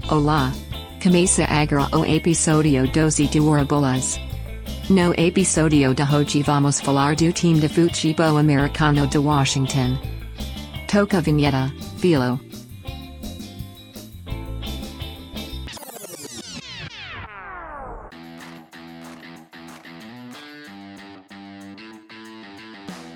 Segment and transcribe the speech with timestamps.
[0.00, 0.52] Olá.
[1.00, 4.18] Camisa agora o episódio 12 do Orabolas.
[4.88, 9.98] No episódio de hoje vamos falar do time de futebol americano de Washington.
[10.90, 12.40] Toca vinheta, Philo.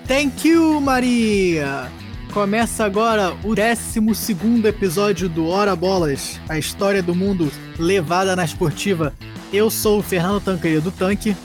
[0.07, 1.91] Thank you, Maria!
[2.33, 9.13] Começa agora o 12 episódio do Hora Bolas, a história do mundo levada na esportiva.
[9.51, 11.35] Eu sou o Fernando Tanqueira do Tanque.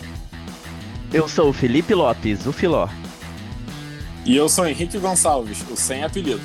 [1.13, 2.89] Eu sou o Felipe Lopes, o Filó.
[4.27, 6.41] E eu sou Henrique Gonçalves, o sem apelido.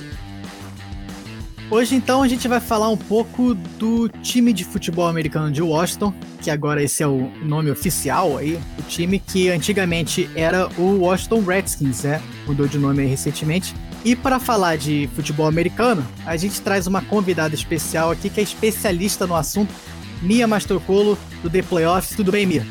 [1.69, 6.13] Hoje então a gente vai falar um pouco do time de futebol americano de Washington,
[6.41, 11.43] que agora esse é o nome oficial aí, o time que antigamente era o Washington
[11.43, 12.21] Redskins, né?
[12.45, 13.75] Mudou de nome aí recentemente.
[14.03, 18.43] E para falar de futebol americano, a gente traz uma convidada especial aqui que é
[18.43, 19.73] especialista no assunto,
[20.21, 22.15] Mia Mastrocolo, do The Playoffs.
[22.15, 22.65] Tudo bem, Mia?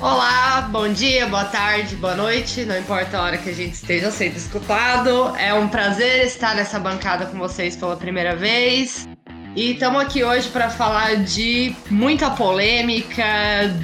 [0.00, 4.10] Olá, bom dia, boa tarde, boa noite, não importa a hora que a gente esteja
[4.10, 5.34] sendo escutado.
[5.36, 9.08] É um prazer estar nessa bancada com vocês pela primeira vez.
[9.54, 13.24] E estamos aqui hoje para falar de muita polêmica,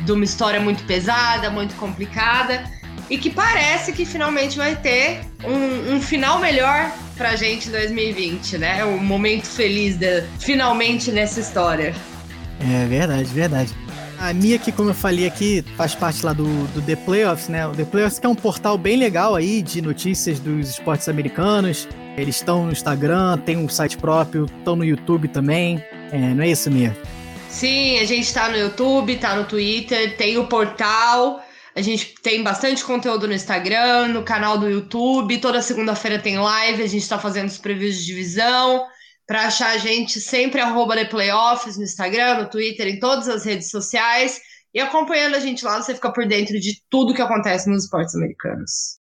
[0.04, 2.62] de uma história muito pesada, muito complicada
[3.10, 8.58] e que parece que finalmente vai ter um, um final melhor pra gente em 2020,
[8.58, 8.84] né?
[8.84, 11.94] Um momento feliz de, finalmente nessa história.
[12.60, 13.74] É verdade, verdade.
[14.18, 17.66] A Mia, que como eu falei aqui, faz parte lá do, do The Playoffs, né?
[17.66, 21.88] O The Playoffs que é um portal bem legal aí de notícias dos esportes americanos.
[22.16, 25.82] Eles estão no Instagram, tem um site próprio, estão no YouTube também.
[26.12, 26.96] É, não é isso, Mia?
[27.48, 31.44] Sim, a gente tá no YouTube, tá no Twitter, tem o portal.
[31.74, 35.40] A gente tem bastante conteúdo no Instagram, no canal do YouTube.
[35.40, 38.86] Toda segunda-feira tem live, a gente tá fazendo os previews de divisão.
[39.26, 43.44] Para achar a gente, sempre arroba The Playoffs no Instagram, no Twitter, em todas as
[43.44, 44.38] redes sociais.
[44.74, 48.14] E acompanhando a gente lá, você fica por dentro de tudo que acontece nos esportes
[48.14, 48.98] americanos.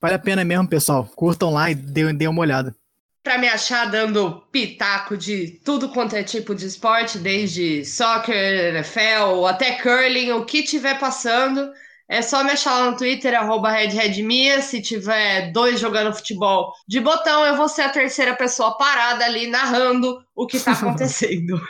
[0.00, 1.04] Vale a pena mesmo, pessoal.
[1.16, 2.74] Curtam lá e dêem uma olhada.
[3.22, 9.46] Para me achar dando pitaco de tudo quanto é tipo de esporte, desde soccer, NFL,
[9.46, 11.70] até curling, o que tiver passando,
[12.08, 14.60] é só me achar lá no Twitter, arroba RedRedMia.
[14.60, 19.46] Se tiver dois jogando futebol de botão, eu vou ser a terceira pessoa parada ali
[19.46, 21.60] narrando o que tá acontecendo.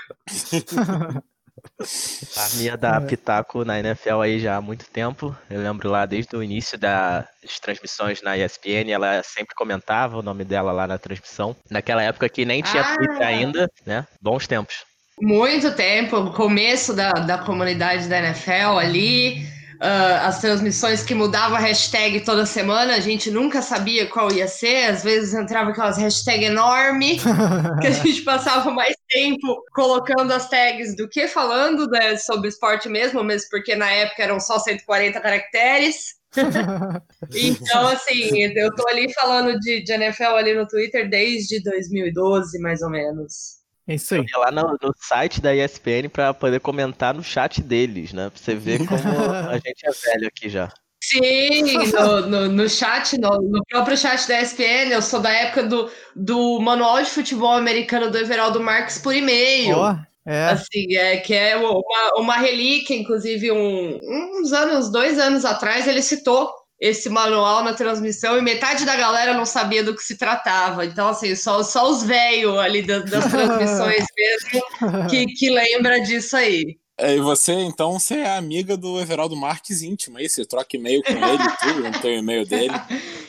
[2.36, 5.36] a Mia dá pitaco na NFL aí já há muito tempo.
[5.48, 7.26] Eu lembro lá desde o início das
[7.60, 11.54] transmissões na ESPN, ela sempre comentava o nome dela lá na transmissão.
[11.70, 12.96] Naquela época que nem tinha ah.
[12.96, 14.06] Twitter ainda, né?
[14.20, 14.84] Bons tempos.
[15.20, 19.46] Muito tempo, começo da, da comunidade da NFL ali
[19.82, 24.46] uh, as transmissões que mudavam a hashtag toda semana, a gente nunca sabia qual ia
[24.46, 27.22] ser, às vezes entrava aquelas hashtags enormes,
[27.82, 32.88] que a gente passava mais tempo colocando as tags do que falando né, sobre esporte
[32.88, 36.22] mesmo, mesmo porque na época eram só 140 caracteres.
[37.34, 42.80] então, assim, eu tô ali falando de, de NFL ali no Twitter desde 2012, mais
[42.80, 43.61] ou menos.
[43.86, 44.24] É isso aí.
[44.36, 48.30] lá no, no, site da ESPN para poder comentar no chat deles, né?
[48.30, 50.72] Pra você ver como a gente é velho aqui já.
[51.02, 55.64] Sim, no, no, no chat, no, no, próprio chat da ESPN, eu sou da época
[55.64, 59.76] do, do Manual de Futebol Americano do Everaldo Marques por e-mail.
[59.76, 60.44] Oh, é.
[60.44, 66.02] Assim, é, que é uma, uma relíquia, inclusive, um, uns anos, dois anos atrás, ele
[66.02, 70.84] citou esse manual na transmissão e metade da galera não sabia do que se tratava.
[70.84, 76.36] Então, assim, só, só os velhos ali das, das transmissões mesmo que, que lembra disso
[76.36, 76.76] aí.
[76.98, 81.02] É, e você, então, você é amiga do Everaldo Marques íntimo, aí você troca e-mail
[81.02, 82.74] com ele e tudo, não tem o e-mail dele.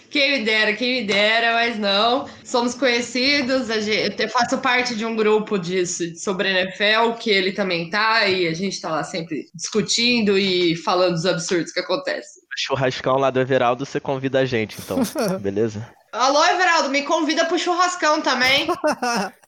[0.09, 2.27] Quem me dera, quem me dera, mas não.
[2.43, 7.89] Somos conhecidos, gente, eu faço parte de um grupo disso, sobre NFL, que ele também
[7.89, 13.17] tá, e a gente tá lá sempre discutindo e falando dos absurdos que acontecem churrascão
[13.17, 14.99] lá do Everaldo, você convida a gente, então,
[15.39, 15.87] beleza?
[16.11, 18.67] Alô, Everaldo, me convida pro churrascão também.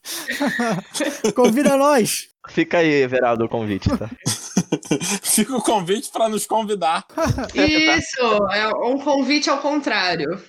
[1.35, 2.27] convida nós.
[2.49, 4.09] Fica aí, Everaldo, o convite, tá?
[5.21, 7.05] Fica o convite para nos convidar.
[7.53, 8.21] Isso,
[8.51, 10.41] é um convite ao contrário.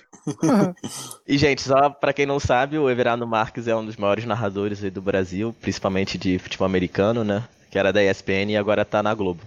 [1.27, 4.79] e, gente, só para quem não sabe, o Everaldo Marques é um dos maiores narradores
[4.91, 7.43] do Brasil, principalmente de futebol americano, né?
[7.71, 9.41] Que era da ESPN e agora tá na Globo.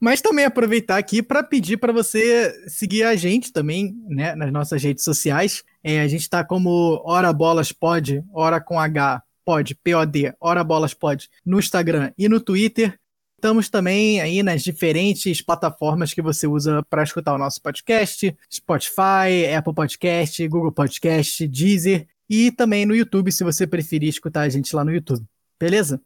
[0.00, 4.82] Mas também aproveitar aqui para pedir para você seguir a gente também, né, nas nossas
[4.82, 5.62] redes sociais.
[5.84, 10.94] É, a gente está como Hora Bolas Pod, Hora com H, Pod, P-O-D, Hora Bolas
[10.94, 12.98] Pod, no Instagram e no Twitter.
[13.36, 19.52] Estamos também aí nas diferentes plataformas que você usa para escutar o nosso podcast: Spotify,
[19.56, 24.74] Apple Podcast, Google Podcast, Deezer e também no YouTube, se você preferir escutar a gente
[24.74, 25.26] lá no YouTube.
[25.58, 26.00] Beleza?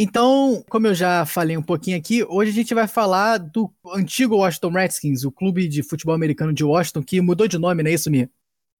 [0.00, 4.36] Então, como eu já falei um pouquinho aqui, hoje a gente vai falar do antigo
[4.36, 7.94] Washington Redskins, o clube de futebol americano de Washington, que mudou de nome, não é
[7.94, 8.30] isso, Mia?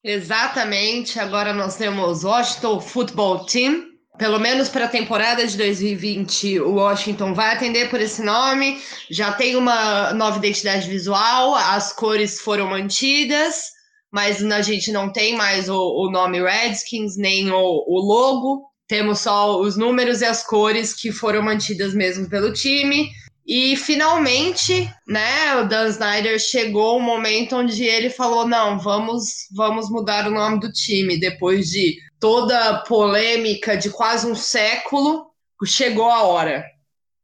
[0.04, 3.88] Exatamente, agora nós temos Washington Football Team.
[4.16, 8.80] Pelo menos para a temporada de 2020, o Washington vai atender por esse nome.
[9.10, 13.72] Já tem uma nova identidade visual, as cores foram mantidas,
[14.10, 18.68] mas a gente não tem mais o, o nome Redskins, nem o, o logo.
[18.88, 23.10] Temos só os números e as cores que foram mantidas mesmo pelo time.
[23.46, 29.46] E finalmente, né, o Dan Snyder chegou o um momento onde ele falou: não, vamos,
[29.54, 31.20] vamos mudar o nome do time.
[31.20, 35.26] Depois de toda polêmica de quase um século,
[35.64, 36.64] chegou a hora.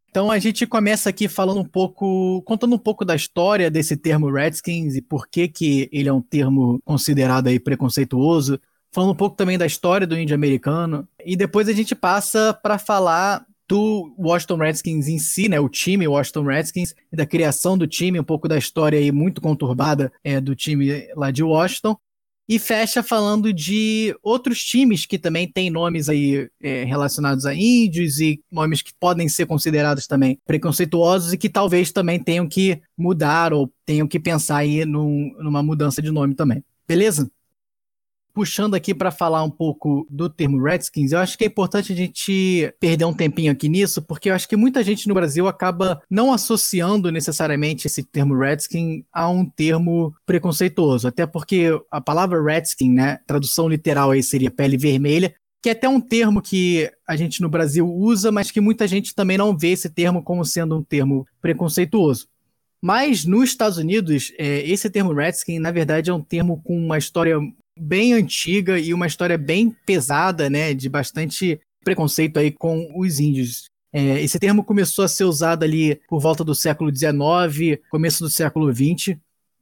[0.08, 4.30] Então a gente começa aqui falando um pouco, contando um pouco da história desse termo
[4.30, 8.60] Redskins e por que, que ele é um termo considerado aí preconceituoso.
[8.94, 11.08] Falando um pouco também da história do índio americano.
[11.26, 16.06] E depois a gente passa para falar do Washington Redskins em si, né, o time
[16.06, 20.54] Washington Redskins, da criação do time, um pouco da história aí muito conturbada é, do
[20.54, 21.96] time lá de Washington,
[22.48, 28.20] e fecha falando de outros times que também têm nomes aí é, relacionados a índios
[28.20, 33.52] e nomes que podem ser considerados também preconceituosos e que talvez também tenham que mudar
[33.52, 36.62] ou tenham que pensar aí num, numa mudança de nome também.
[36.86, 37.28] Beleza?
[38.34, 41.96] Puxando aqui para falar um pouco do termo Redskins, eu acho que é importante a
[41.96, 46.02] gente perder um tempinho aqui nisso, porque eu acho que muita gente no Brasil acaba
[46.10, 52.90] não associando necessariamente esse termo Redskin a um termo preconceituoso, até porque a palavra Redskin,
[52.90, 55.32] né, tradução literal aí seria pele vermelha,
[55.62, 59.14] que é até um termo que a gente no Brasil usa, mas que muita gente
[59.14, 62.26] também não vê esse termo como sendo um termo preconceituoso.
[62.82, 66.98] Mas nos Estados Unidos, é, esse termo Redskin, na verdade, é um termo com uma
[66.98, 67.38] história
[67.78, 73.64] bem antiga e uma história bem pesada, né, de bastante preconceito aí com os índios.
[73.92, 78.30] É, esse termo começou a ser usado ali por volta do século XIX, começo do
[78.30, 79.16] século XX,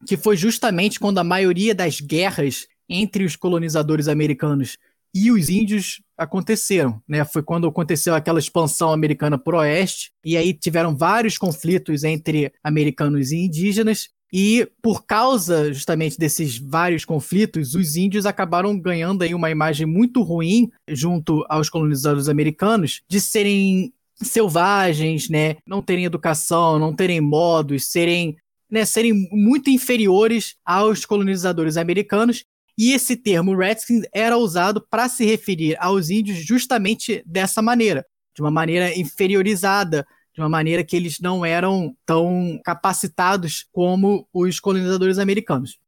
[0.06, 4.79] que foi justamente quando a maioria das guerras entre os colonizadores americanos
[5.14, 7.25] e os índios aconteceram, né?
[7.25, 13.31] Foi quando aconteceu aquela expansão americana por oeste, e aí tiveram vários conflitos entre americanos
[13.31, 19.50] e indígenas, e por causa justamente desses vários conflitos, os índios acabaram ganhando aí uma
[19.50, 23.93] imagem muito ruim junto aos colonizadores americanos de serem
[24.23, 28.37] selvagens, né, não terem educação, não terem modos, serem,
[28.70, 32.44] né, serem muito inferiores aos colonizadores americanos.
[32.78, 38.40] E esse termo Redskins era usado para se referir aos índios justamente dessa maneira, de
[38.40, 45.19] uma maneira inferiorizada, de uma maneira que eles não eram tão capacitados como os colonizadores
[45.19, 45.79] americanos.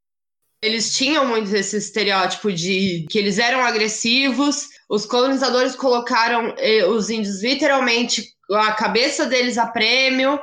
[0.63, 4.69] Eles tinham muito esse estereótipo de que eles eram agressivos.
[4.89, 10.39] Os colonizadores colocaram eh, os índios literalmente a cabeça deles a prêmio.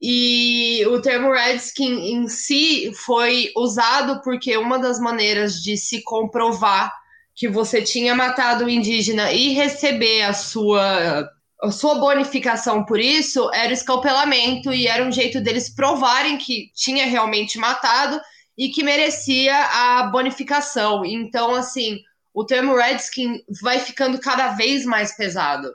[0.00, 6.92] E o termo Redskin em si foi usado porque uma das maneiras de se comprovar
[7.34, 11.28] que você tinha matado o indígena e receber a sua
[11.62, 16.70] a sua bonificação por isso era o escalpelamento e era um jeito deles provarem que
[16.74, 18.20] tinha realmente matado
[18.56, 21.04] e que merecia a bonificação.
[21.04, 22.00] Então, assim,
[22.32, 25.72] o termo Redskin vai ficando cada vez mais pesado.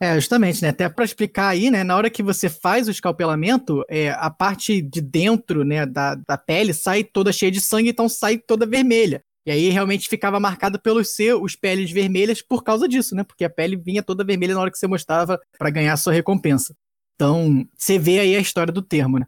[0.00, 0.70] É, justamente, né?
[0.70, 1.84] Até para explicar aí, né?
[1.84, 6.36] Na hora que você faz o escalpelamento, é, a parte de dentro, né, da, da
[6.36, 9.22] pele sai toda cheia de sangue, então sai toda vermelha.
[9.44, 13.24] E aí realmente ficava marcado pelos seus peles vermelhas por causa disso, né?
[13.24, 16.12] Porque a pele vinha toda vermelha na hora que você mostrava para ganhar a sua
[16.12, 16.76] recompensa.
[17.16, 19.26] Então, você vê aí a história do termo, né?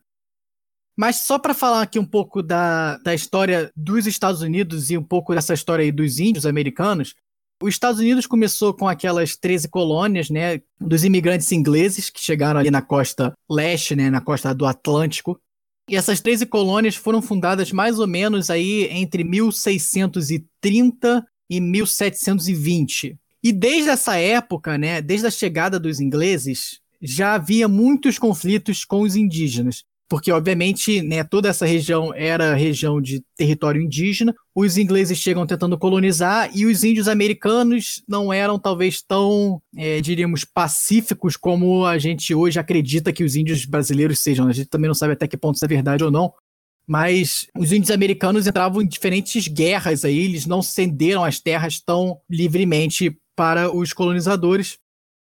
[0.97, 5.03] Mas só para falar aqui um pouco da, da história dos Estados Unidos e um
[5.03, 7.15] pouco dessa história aí dos índios americanos,
[7.63, 12.71] os Estados Unidos começou com aquelas 13 colônias, né, dos imigrantes ingleses que chegaram ali
[12.71, 15.41] na costa leste, né, na costa do Atlântico,
[15.89, 23.19] e essas 13 colônias foram fundadas mais ou menos aí entre 1630 e 1720.
[23.43, 29.03] E desde essa época, né, desde a chegada dos ingleses, já havia muitos conflitos com
[29.03, 34.35] os indígenas porque obviamente né, toda essa região era região de território indígena.
[34.55, 40.45] Os ingleses chegam tentando colonizar e os índios americanos não eram talvez tão, é, diríamos,
[40.45, 44.47] pacíficos como a gente hoje acredita que os índios brasileiros sejam.
[44.47, 46.33] A gente também não sabe até que ponto isso é verdade ou não.
[46.87, 52.19] Mas os índios americanos entravam em diferentes guerras aí, eles não cederam as terras tão
[52.29, 54.79] livremente para os colonizadores.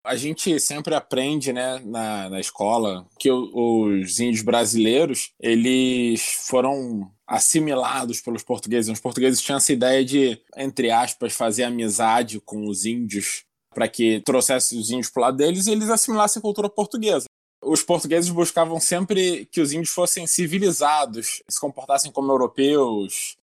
[0.06, 8.20] A gente sempre aprende, né, na, na escola, que os índios brasileiros, eles foram assimilados
[8.20, 8.92] pelos portugueses.
[8.92, 14.22] Os portugueses tinham essa ideia de, entre aspas, fazer amizade com os índios para que
[14.26, 17.26] trouxesse os índios para o lado deles e eles assimilassem a cultura portuguesa.
[17.64, 23.38] Os portugueses buscavam sempre que os índios fossem civilizados, se comportassem como europeus.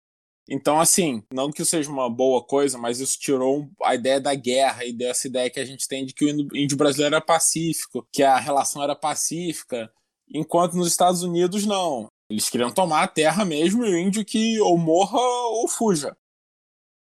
[0.50, 4.34] Então, assim, não que isso seja uma boa coisa, mas isso tirou a ideia da
[4.34, 8.04] guerra e dessa ideia que a gente tem de que o índio brasileiro era pacífico,
[8.12, 9.88] que a relação era pacífica,
[10.28, 12.08] enquanto nos Estados Unidos não.
[12.28, 16.16] Eles queriam tomar a terra mesmo e o índio que ou morra ou fuja.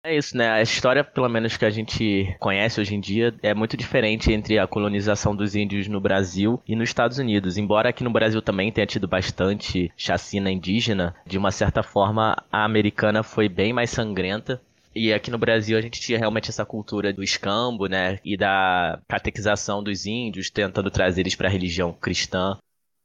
[0.01, 0.49] É isso, né?
[0.49, 4.57] A história, pelo menos que a gente conhece hoje em dia, é muito diferente entre
[4.57, 7.57] a colonização dos índios no Brasil e nos Estados Unidos.
[7.57, 12.63] Embora aqui no Brasil também tenha tido bastante chacina indígena, de uma certa forma a
[12.63, 14.61] americana foi bem mais sangrenta.
[14.95, 18.19] E aqui no Brasil a gente tinha realmente essa cultura do escambo, né?
[18.23, 22.57] E da catequização dos índios, tentando trazer eles para a religião cristã.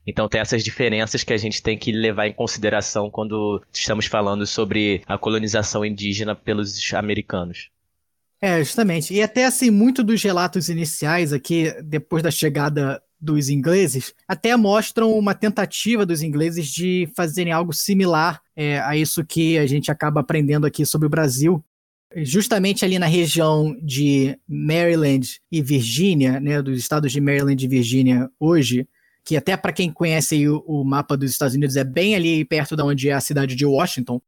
[0.07, 4.47] Então tem essas diferenças que a gente tem que levar em consideração quando estamos falando
[4.47, 7.71] sobre a colonização indígena pelos americanos.
[8.41, 9.15] É, justamente.
[9.15, 15.17] E até assim, muito dos relatos iniciais aqui, depois da chegada dos ingleses, até mostram
[15.19, 20.21] uma tentativa dos ingleses de fazerem algo similar é, a isso que a gente acaba
[20.21, 21.65] aprendendo aqui sobre o Brasil.
[22.17, 28.31] Justamente ali na região de Maryland e Virgínia, né, dos estados de Maryland e Virgínia
[28.39, 28.87] hoje,
[29.25, 32.77] que até para quem conhece o, o, mapa dos Estados Unidos é bem ali perto
[32.77, 34.21] da onde é a cidade de Washington,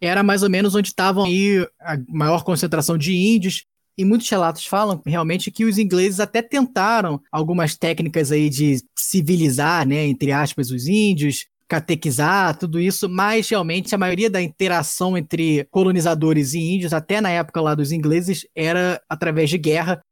[0.00, 3.64] era mais ou menos onde estavam aí a maior concentração de índios.
[3.96, 9.86] E muitos relatos falam realmente que os ingleses até tentaram algumas técnicas aí de civilizar,
[9.86, 15.66] né, entre aspas, os índios, catequizar, tudo isso, mas realmente a maioria da interação entre
[15.70, 20.02] colonizadores e índios, até na época lá dos ingleses, era através de guerra,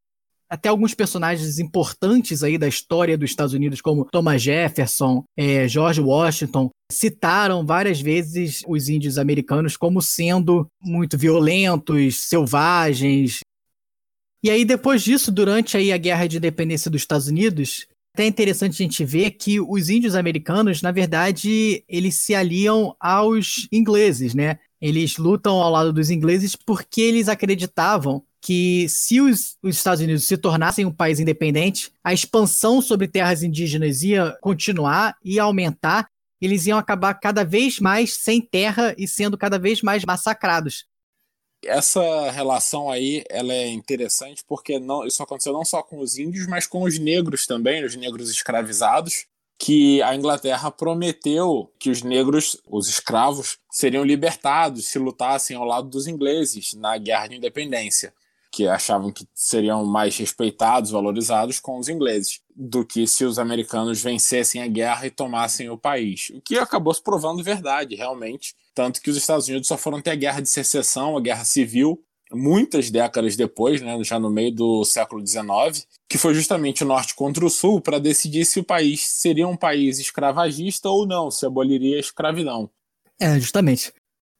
[0.51, 6.01] até alguns personagens importantes aí da história dos Estados Unidos, como Thomas Jefferson, é, George
[6.01, 13.39] Washington, citaram várias vezes os índios americanos como sendo muito violentos, selvagens.
[14.43, 18.27] E aí, depois disso, durante aí a Guerra de Independência dos Estados Unidos, até é
[18.27, 24.35] interessante a gente ver que os índios americanos, na verdade, eles se aliam aos ingleses,
[24.35, 24.59] né?
[24.81, 30.27] Eles lutam ao lado dos ingleses porque eles acreditavam que se os, os, Estados Unidos
[30.27, 36.09] se tornassem um país independente, a expansão sobre terras indígenas ia continuar, ia aumentar,
[36.41, 40.87] eles iam acabar cada vez mais sem terra e sendo cada vez mais massacrados.
[41.63, 46.47] Essa relação aí ela é interessante porque não, isso aconteceu não só com os índios,
[46.47, 49.27] mas com os negros também, os negros escravizados,
[49.59, 55.91] que a Inglaterra prometeu que os negros, os escravos, seriam libertados se lutassem ao lado
[55.91, 58.15] dos ingleses na Guerra de Independência
[58.51, 64.03] que achavam que seriam mais respeitados, valorizados com os ingleses, do que se os americanos
[64.03, 66.31] vencessem a guerra e tomassem o país.
[66.35, 68.55] O que acabou se provando verdade, realmente.
[68.75, 72.03] Tanto que os Estados Unidos só foram ter a guerra de secessão, a guerra civil,
[72.33, 77.15] muitas décadas depois, né, já no meio do século XIX, que foi justamente o norte
[77.15, 81.47] contra o sul para decidir se o país seria um país escravagista ou não, se
[81.47, 82.71] aboliria a escravidão.
[83.19, 83.93] É, justamente.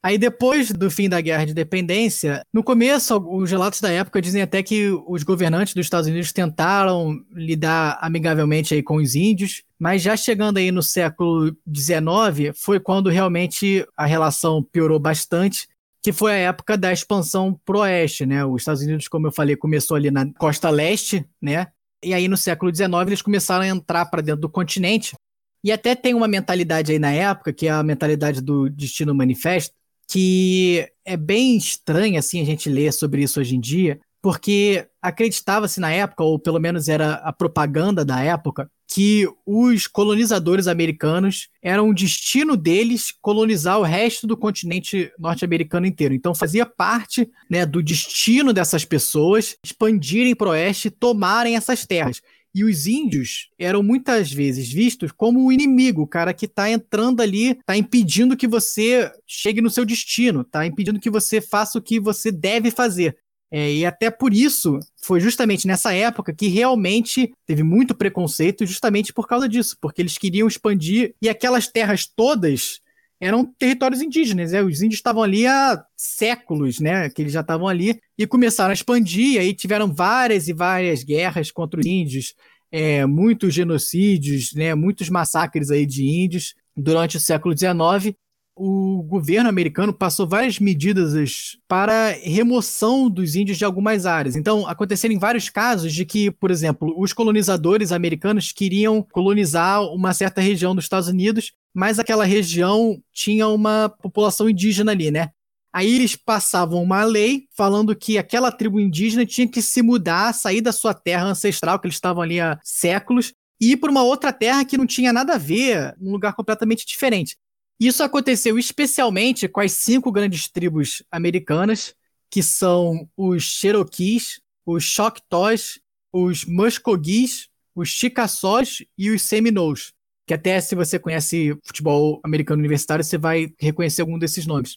[0.03, 4.41] Aí depois do fim da Guerra de Independência, no começo, os relatos da época dizem
[4.41, 10.01] até que os governantes dos Estados Unidos tentaram lidar amigavelmente aí com os índios, mas
[10.01, 15.69] já chegando aí no século XIX, foi quando realmente a relação piorou bastante,
[16.03, 18.43] que foi a época da expansão pro oeste, né?
[18.43, 21.67] Os Estados Unidos, como eu falei, começou ali na costa leste, né?
[22.03, 25.15] E aí no século XIX eles começaram a entrar para dentro do continente.
[25.63, 29.75] E até tem uma mentalidade aí na época, que é a mentalidade do Destino Manifesto,
[30.11, 35.79] que é bem estranho assim a gente ler sobre isso hoje em dia, porque acreditava-se
[35.79, 41.89] na época, ou pelo menos era a propaganda da época, que os colonizadores americanos eram
[41.89, 46.13] o destino deles colonizar o resto do continente norte-americano inteiro.
[46.13, 51.87] Então fazia parte né, do destino dessas pessoas expandirem para o oeste e tomarem essas
[51.87, 52.21] terras.
[52.55, 57.21] E os índios eram muitas vezes vistos como o inimigo, o cara que está entrando
[57.21, 61.83] ali, está impedindo que você chegue no seu destino, está impedindo que você faça o
[61.83, 63.17] que você deve fazer.
[63.53, 69.13] É, e até por isso, foi justamente nessa época que realmente teve muito preconceito, justamente
[69.13, 72.81] por causa disso, porque eles queriam expandir e aquelas terras todas
[73.21, 74.63] eram territórios indígenas, né?
[74.63, 77.11] Os índios estavam ali há séculos, né?
[77.11, 79.39] Que eles já estavam ali e começaram a expandir.
[79.39, 82.35] Aí tiveram várias e várias guerras contra os índios,
[82.73, 84.75] é, muitos genocídios, né?
[84.75, 88.17] Muitos massacres aí de índios durante o século XIX.
[88.63, 94.37] O governo americano passou várias medidas para remoção dos índios de algumas áreas.
[94.37, 100.43] Então, aconteceram vários casos de que, por exemplo, os colonizadores americanos queriam colonizar uma certa
[100.43, 105.31] região dos Estados Unidos mas aquela região tinha uma população indígena ali, né?
[105.73, 110.61] Aí eles passavam uma lei falando que aquela tribo indígena tinha que se mudar, sair
[110.61, 114.33] da sua terra ancestral, que eles estavam ali há séculos, e ir para uma outra
[114.33, 117.37] terra que não tinha nada a ver, um lugar completamente diferente.
[117.81, 121.95] Isso aconteceu especialmente com as cinco grandes tribos americanas,
[122.31, 125.81] que são os Cherokees, os Choctaws,
[126.13, 129.95] os Muskogees, os Chickasaws e os Seminoles.
[130.27, 134.77] Que até se você conhece futebol americano universitário, você vai reconhecer algum desses nomes.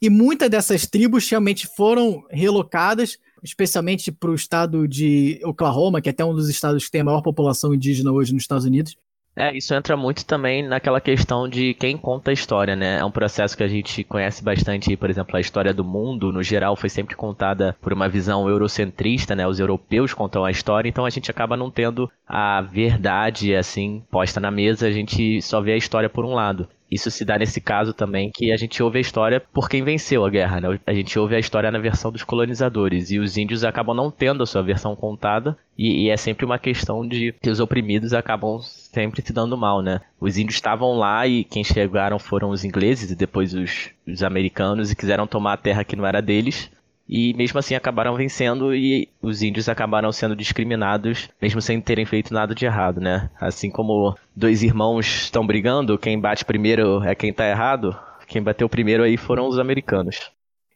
[0.00, 6.12] E muitas dessas tribos realmente foram relocadas, especialmente para o estado de Oklahoma, que é
[6.12, 8.96] até um dos estados que tem a maior população indígena hoje nos Estados Unidos.
[9.36, 12.98] É, isso entra muito também naquela questão de quem conta a história, né?
[13.00, 16.40] É um processo que a gente conhece bastante, por exemplo, a história do mundo, no
[16.40, 19.44] geral, foi sempre contada por uma visão eurocentrista, né?
[19.46, 24.38] Os europeus contam a história, então a gente acaba não tendo a verdade, assim, posta
[24.38, 26.68] na mesa, a gente só vê a história por um lado.
[26.94, 30.24] Isso se dá nesse caso também que a gente ouve a história por quem venceu
[30.24, 30.78] a guerra, né?
[30.86, 34.44] A gente ouve a história na versão dos colonizadores e os índios acabam não tendo
[34.44, 38.60] a sua versão contada e, e é sempre uma questão de que os oprimidos acabam
[38.60, 40.02] sempre se dando mal, né?
[40.20, 44.92] Os índios estavam lá e quem chegaram foram os ingleses e depois os, os americanos
[44.92, 46.70] e quiseram tomar a terra que não era deles
[47.08, 52.32] e mesmo assim acabaram vencendo e os índios acabaram sendo discriminados, mesmo sem terem feito
[52.32, 53.30] nada de errado, né?
[53.40, 57.96] Assim como dois irmãos estão brigando, quem bate primeiro é quem tá errado,
[58.26, 60.30] quem bateu primeiro aí foram os americanos.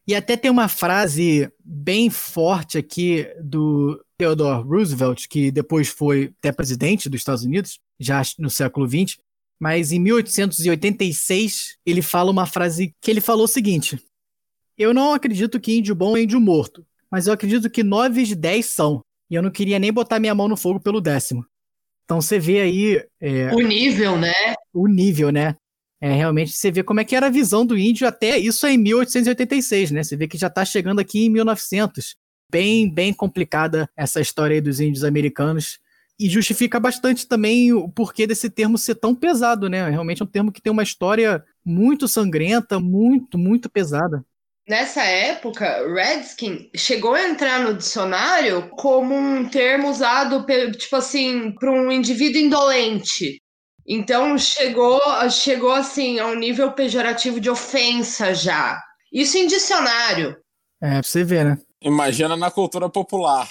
[0.07, 6.51] E até tem uma frase bem forte aqui do Theodore Roosevelt, que depois foi até
[6.51, 9.19] presidente dos Estados Unidos, já no século XX,
[9.61, 13.99] mas em 1886 ele fala uma frase que ele falou o seguinte:
[14.79, 18.37] eu não acredito que índio bom é índio morto, mas eu acredito que nove de
[18.37, 19.03] dez são.
[19.29, 21.45] E eu não queria nem botar minha mão no fogo pelo décimo.
[22.05, 23.05] Então você vê aí.
[23.21, 24.33] É, o nível, né?
[24.73, 25.57] O nível, né?
[26.01, 28.73] É, realmente você vê como é que era a visão do índio até isso é
[28.73, 30.03] em 1886, né?
[30.03, 32.17] Você vê que já está chegando aqui em 1900.
[32.51, 35.81] Bem, bem complicada essa história aí dos índios americanos.
[36.19, 39.89] E justifica bastante também o porquê desse termo ser tão pesado, né?
[39.91, 44.25] Realmente é um termo que tem uma história muito sangrenta, muito, muito pesada
[44.69, 51.71] nessa época, Redskin chegou a entrar no dicionário como um termo usado, tipo assim, para
[51.71, 53.41] um indivíduo indolente.
[53.87, 55.01] Então chegou,
[55.31, 58.79] chegou assim a um nível pejorativo de ofensa já.
[59.13, 60.37] Isso em dicionário.
[60.81, 61.59] É, pra você ver, né?
[61.81, 63.49] Imagina na cultura popular.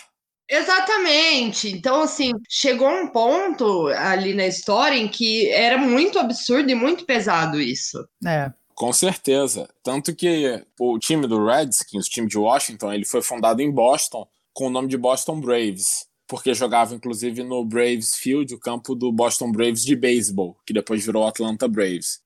[0.49, 1.69] Exatamente.
[1.69, 7.05] Então, assim, chegou um ponto ali na história em que era muito absurdo e muito
[7.05, 7.97] pesado isso.
[8.25, 8.51] É.
[8.77, 9.67] Com certeza.
[9.81, 14.29] Tanto que o time do Redskins, o time de Washington, ele foi fundado em Boston
[14.53, 19.11] com o nome de Boston Braves, porque jogava inclusive no Braves Field, o campo do
[19.11, 22.19] Boston Braves de beisebol, que depois virou Atlanta Braves.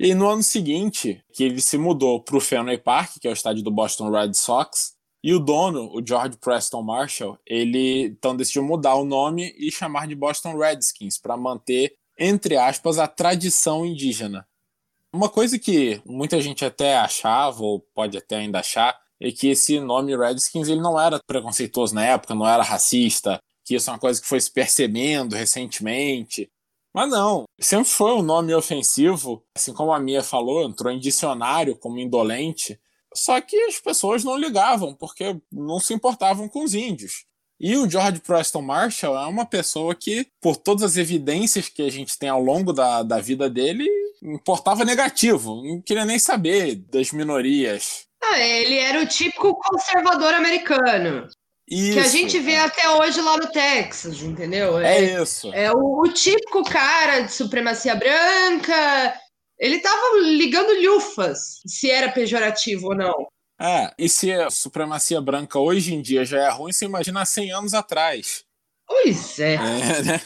[0.00, 3.34] E no ano seguinte, que ele se mudou para o Fenway Park, que é o
[3.34, 8.64] estádio do Boston Red Sox, e o dono, o George Preston Marshall, ele então decidiu
[8.64, 14.46] mudar o nome e chamar de Boston Redskins para manter, entre aspas, a tradição indígena.
[15.14, 19.78] Uma coisa que muita gente até achava, ou pode até ainda achar, é que esse
[19.78, 23.98] nome Redskins ele não era preconceituoso na época, não era racista, que isso é uma
[23.98, 26.50] coisa que foi se percebendo recentemente.
[26.94, 31.76] Mas não, sempre foi um nome ofensivo, assim como a Mia falou, entrou em dicionário
[31.76, 32.80] como indolente.
[33.14, 37.26] Só que as pessoas não ligavam, porque não se importavam com os índios.
[37.62, 41.88] E o George Preston Marshall é uma pessoa que, por todas as evidências que a
[41.88, 43.88] gente tem ao longo da, da vida dele,
[44.20, 48.04] importava negativo, não queria nem saber das minorias.
[48.20, 51.28] Ah, ele era o típico conservador americano.
[51.68, 51.92] Isso.
[51.92, 54.80] Que a gente vê até hoje lá no Texas, entendeu?
[54.80, 55.54] É, é isso.
[55.54, 59.14] É o, o, típico cara de supremacia branca.
[59.56, 63.14] Ele tava ligando lufas se era pejorativo ou não.
[63.62, 67.52] É, e se a supremacia branca hoje em dia já é ruim, você imagina 100
[67.52, 68.44] anos atrás.
[68.84, 69.54] Pois é.
[69.54, 70.20] é né?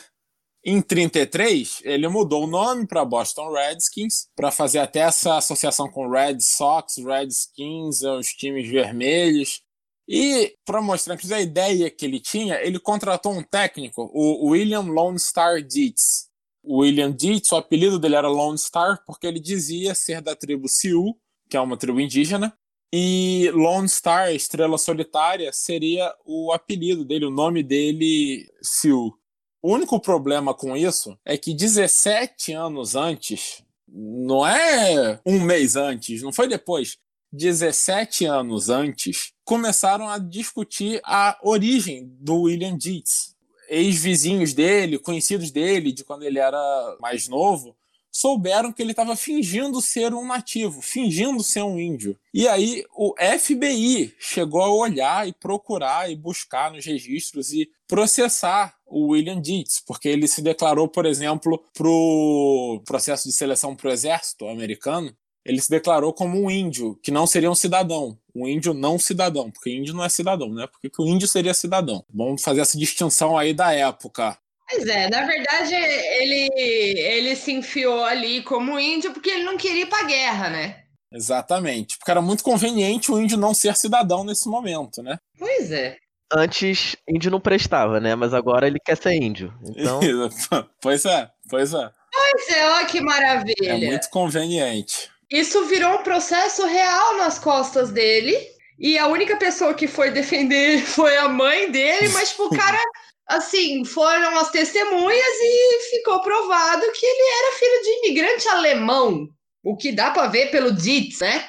[0.64, 6.11] Em 33, ele mudou o nome para Boston Redskins, para fazer até essa associação com
[6.11, 9.61] Red Sox, Redskins, os times vermelhos.
[10.09, 14.81] E para mostrar que a ideia que ele tinha, ele contratou um técnico, o William
[14.81, 16.31] Lone Star Dietz.
[16.64, 20.68] O William Dietz, o apelido dele era Lone Star porque ele dizia ser da tribo
[20.68, 21.14] Sioux,
[21.49, 22.57] que é uma tribo indígena,
[22.92, 29.16] e Lone Star, estrela solitária, seria o apelido dele, o nome dele, Sioux.
[29.62, 36.22] O único problema com isso é que 17 anos antes, não é um mês antes,
[36.22, 36.99] não foi depois,
[37.33, 43.35] 17 anos antes, começaram a discutir a origem do William Dietz.
[43.68, 47.77] Ex-vizinhos dele, conhecidos dele de quando ele era mais novo,
[48.16, 52.18] souberam que ele estava fingindo ser um nativo, fingindo ser um índio.
[52.33, 58.74] E aí o FBI chegou a olhar e procurar e buscar nos registros e processar
[58.87, 63.90] o William Dietz, porque ele se declarou, por exemplo, para o processo de seleção para
[63.90, 68.48] o exército americano, ele se declarou como um índio, que não seria um cidadão, um
[68.48, 70.66] índio não cidadão, porque índio não é cidadão, né?
[70.66, 72.02] Porque o índio seria cidadão.
[72.12, 74.38] Vamos fazer essa distinção aí da época.
[74.68, 79.83] Pois é, na verdade ele, ele se enfiou ali como índio porque ele não queria
[79.83, 80.83] ir pra guerra, né?
[81.12, 85.18] Exatamente, porque era muito conveniente o índio não ser cidadão nesse momento, né?
[85.38, 85.96] Pois é.
[86.33, 88.16] Antes, índio não prestava, né?
[88.16, 89.55] Mas agora ele quer ser índio.
[89.76, 90.00] Então...
[90.83, 91.90] pois é, pois é.
[92.12, 93.55] Pois é, olha que maravilha.
[93.68, 95.09] É muito conveniente.
[95.31, 98.37] Isso virou um processo real nas costas dele.
[98.79, 102.79] E a única pessoa que foi defender foi a mãe dele, mas tipo, o cara
[103.26, 109.28] assim, foram as testemunhas e ficou provado que ele era filho de imigrante alemão.
[109.62, 111.48] O que dá para ver pelo Dietz, né?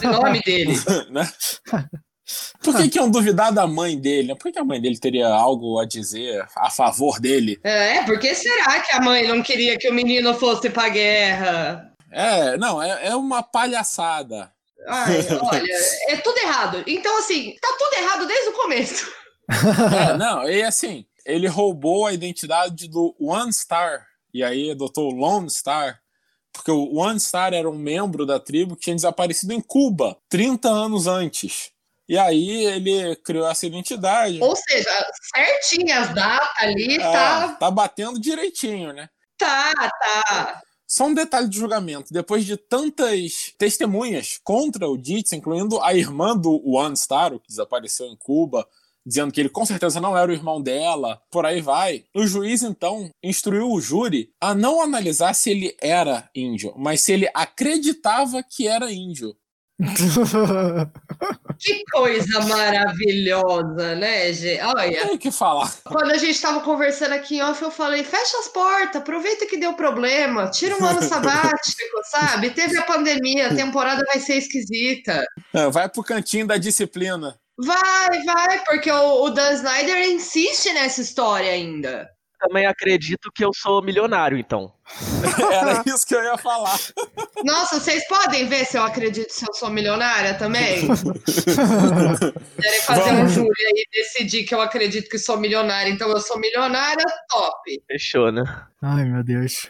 [0.00, 0.74] Pelo nome dele.
[1.10, 1.30] né?
[2.62, 4.34] Por que, que iam duvidar da mãe dele?
[4.34, 7.58] Por que, que a mãe dele teria algo a dizer a favor dele?
[7.64, 11.90] É, porque será que a mãe não queria que o menino fosse pra guerra?
[12.12, 14.52] É, não, é, é uma palhaçada.
[14.86, 15.74] Ai, olha,
[16.08, 16.84] é tudo errado.
[16.86, 19.10] Então, assim, tá tudo errado desde o começo.
[19.48, 25.14] É, não, e assim, ele roubou a identidade do One Star, e aí adotou o
[25.14, 26.00] Lone Star,
[26.52, 30.68] porque o One Star era um membro da tribo que tinha desaparecido em Cuba 30
[30.68, 31.70] anos antes.
[32.08, 34.42] E aí ele criou essa identidade.
[34.42, 37.48] Ou seja, certinho as datas ali, é, tá.
[37.54, 39.10] Tá batendo direitinho, né?
[39.36, 40.62] Tá, tá.
[40.86, 42.12] Só um detalhe de julgamento.
[42.12, 48.06] Depois de tantas testemunhas contra o Dietz, incluindo a irmã do One Star, que desapareceu
[48.06, 48.66] em Cuba,
[49.08, 52.04] dizendo que ele com certeza não era o irmão dela, por aí vai.
[52.14, 57.12] O juiz então instruiu o júri a não analisar se ele era índio, mas se
[57.12, 59.34] ele acreditava que era índio.
[61.60, 64.60] que coisa maravilhosa, né, gente?
[64.60, 65.06] Olha.
[65.06, 65.72] Tem que falar.
[65.84, 69.56] Quando a gente estava conversando aqui em off, eu falei: fecha as portas, aproveita que
[69.56, 72.50] deu problema, tira um ano sabático, sabe?
[72.50, 75.24] Teve a pandemia, a temporada vai ser esquisita.
[75.54, 77.38] É, vai pro cantinho da disciplina.
[77.58, 82.08] Vai, vai, porque o, o Dan Snyder insiste nessa história ainda.
[82.38, 84.72] Também acredito que eu sou milionário, então.
[85.52, 86.78] Era isso que eu ia falar.
[87.44, 90.86] Nossa, vocês podem ver se eu acredito se eu sou milionária também?
[92.62, 93.32] Querem fazer Vamos.
[93.32, 97.04] um júri aí e decidir que eu acredito que sou milionária, então eu sou milionária,
[97.28, 97.82] top.
[97.88, 98.44] Fechou, né?
[98.80, 99.68] Ai, meu Deus.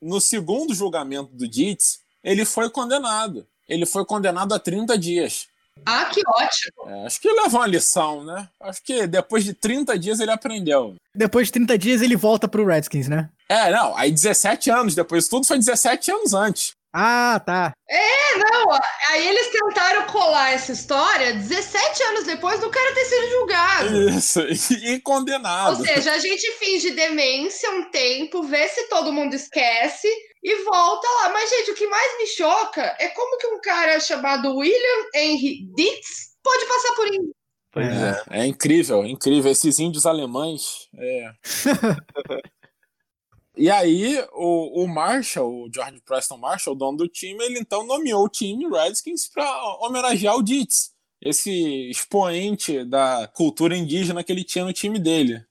[0.00, 3.46] No segundo julgamento do Dietz, ele foi condenado.
[3.68, 5.51] Ele foi condenado a 30 dias.
[5.84, 6.88] Ah, que ótimo!
[6.88, 8.48] É, acho que levou uma lição, né?
[8.60, 10.94] Acho que depois de 30 dias ele aprendeu.
[11.14, 13.28] Depois de 30 dias ele volta pro Redskins, né?
[13.48, 16.72] É, não, aí 17 anos depois, tudo foi 17 anos antes.
[16.94, 17.72] Ah, tá.
[17.88, 18.70] É, não,
[19.10, 24.10] aí eles tentaram colar essa história 17 anos depois do cara ter sido julgado.
[24.10, 24.40] Isso,
[24.84, 25.78] e condenado.
[25.78, 30.06] Ou seja, a gente finge demência um tempo, vê se todo mundo esquece,
[30.42, 31.32] e volta lá.
[31.32, 35.66] Mas, gente, o que mais me choca é como que um cara chamado William Henry
[35.74, 37.34] Dietz pode passar por índio.
[37.70, 39.50] Pois é, é, é incrível, é incrível.
[39.50, 40.88] Esses índios alemães.
[40.94, 41.32] É.
[43.56, 47.86] e aí, o, o Marshall, o George Preston Marshall, o dono do time, ele então
[47.86, 49.48] nomeou o time Redskins para
[49.80, 55.42] homenagear o Dietz, esse expoente da cultura indígena que ele tinha no time dele.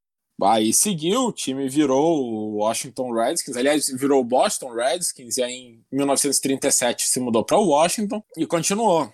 [0.44, 5.54] Aí seguiu, o time virou o Washington Redskins, aliás, virou o Boston Redskins, e aí
[5.54, 9.12] em 1937 se mudou para Washington e continuou.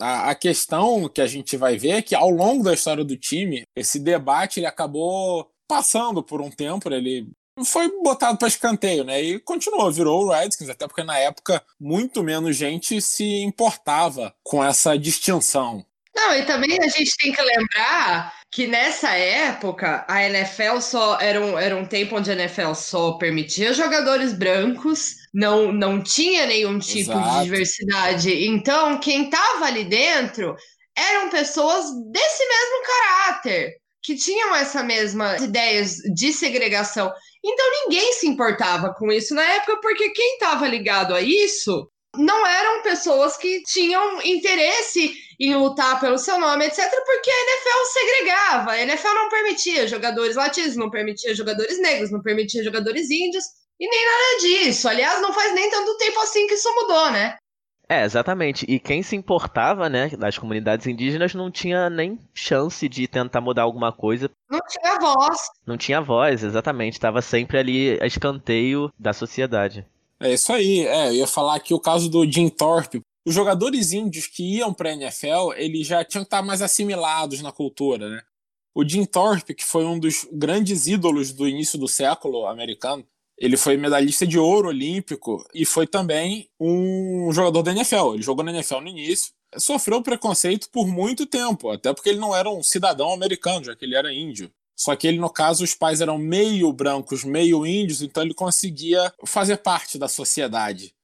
[0.00, 3.16] A, a, questão que a gente vai ver é que ao longo da história do
[3.16, 7.28] time, esse debate ele acabou passando por um tempo, ele
[7.64, 9.22] foi botado para escanteio, né?
[9.22, 14.62] E continuou, virou o Redskins, até porque na época muito menos gente se importava com
[14.62, 15.85] essa distinção.
[16.16, 21.38] Não, e também a gente tem que lembrar que nessa época a NFL só era
[21.38, 26.78] um, era um tempo onde a NFL só permitia jogadores brancos, não, não tinha nenhum
[26.78, 27.38] tipo Exato.
[27.38, 28.46] de diversidade.
[28.46, 30.56] Então, quem estava ali dentro
[30.96, 37.12] eram pessoas desse mesmo caráter, que tinham essa mesma ideias de segregação.
[37.44, 42.46] Então ninguém se importava com isso na época, porque quem estava ligado a isso não
[42.46, 48.70] eram pessoas que tinham interesse em lutar pelo seu nome, etc., porque a NFL segregava.
[48.72, 53.44] A NFL não permitia jogadores latinos, não permitia jogadores negros, não permitia jogadores índios,
[53.78, 54.88] e nem nada disso.
[54.88, 57.36] Aliás, não faz nem tanto tempo assim que isso mudou, né?
[57.88, 58.66] É, exatamente.
[58.68, 63.62] E quem se importava, né, das comunidades indígenas não tinha nem chance de tentar mudar
[63.62, 64.28] alguma coisa.
[64.50, 65.38] Não tinha voz.
[65.64, 66.94] Não tinha voz, exatamente.
[66.94, 69.86] Estava sempre ali a escanteio da sociedade.
[70.20, 70.86] É isso aí.
[70.86, 73.00] É, eu ia falar aqui o caso do Jim Thorpe.
[73.26, 77.42] Os jogadores índios que iam para a NFL, eles já tinham que estar mais assimilados
[77.42, 78.22] na cultura, né?
[78.74, 83.04] O Jim Thorpe, que foi um dos grandes ídolos do início do século americano,
[83.38, 88.14] ele foi medalhista de ouro olímpico e foi também um jogador da NFL.
[88.14, 92.34] Ele jogou na NFL no início, sofreu preconceito por muito tempo, até porque ele não
[92.34, 94.50] era um cidadão americano, já que ele era índio.
[94.76, 99.12] Só que ele, no caso, os pais eram meio brancos, meio índios, então ele conseguia
[99.24, 100.94] fazer parte da sociedade.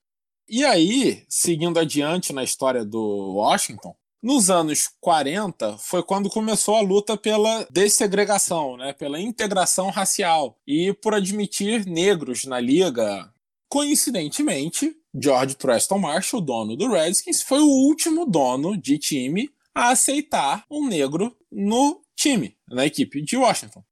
[0.46, 6.82] E aí, seguindo adiante na história do Washington, nos anos 40 foi quando começou a
[6.82, 13.32] luta pela dessegregação, né, pela integração racial e por admitir negros na liga.
[13.68, 20.64] Coincidentemente, George Preston Marshall, dono do Redskins, foi o último dono de time a aceitar
[20.70, 23.82] um negro no time, na equipe de Washington.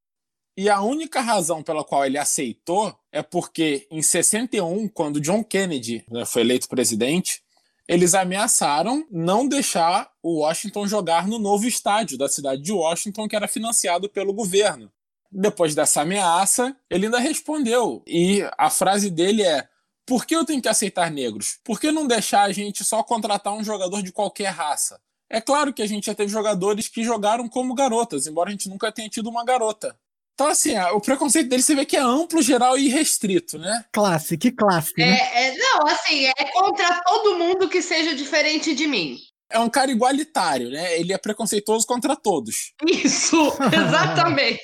[0.56, 6.04] E a única razão pela qual ele aceitou é porque em 61, quando John Kennedy
[6.10, 7.42] né, foi eleito presidente,
[7.88, 13.34] eles ameaçaram não deixar o Washington jogar no novo estádio da cidade de Washington, que
[13.34, 14.92] era financiado pelo governo.
[15.32, 18.02] Depois dessa ameaça, ele ainda respondeu.
[18.06, 19.68] E a frase dele é:
[20.06, 21.58] Por que eu tenho que aceitar negros?
[21.64, 25.00] Por que não deixar a gente só contratar um jogador de qualquer raça?
[25.30, 28.68] É claro que a gente já teve jogadores que jogaram como garotas, embora a gente
[28.68, 29.96] nunca tenha tido uma garota.
[30.34, 33.84] Então, assim, o preconceito dele você vê que é amplo, geral e restrito, né?
[33.92, 34.98] Clássico, que clássico.
[34.98, 35.10] Né?
[35.10, 39.18] É, é, não, assim, é contra todo mundo que seja diferente de mim.
[39.50, 40.98] É um cara igualitário, né?
[40.98, 42.72] Ele é preconceituoso contra todos.
[42.86, 43.36] Isso,
[43.70, 44.62] exatamente.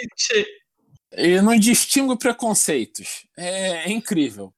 [1.12, 3.26] Ele não distingue preconceitos.
[3.36, 4.54] É, é incrível.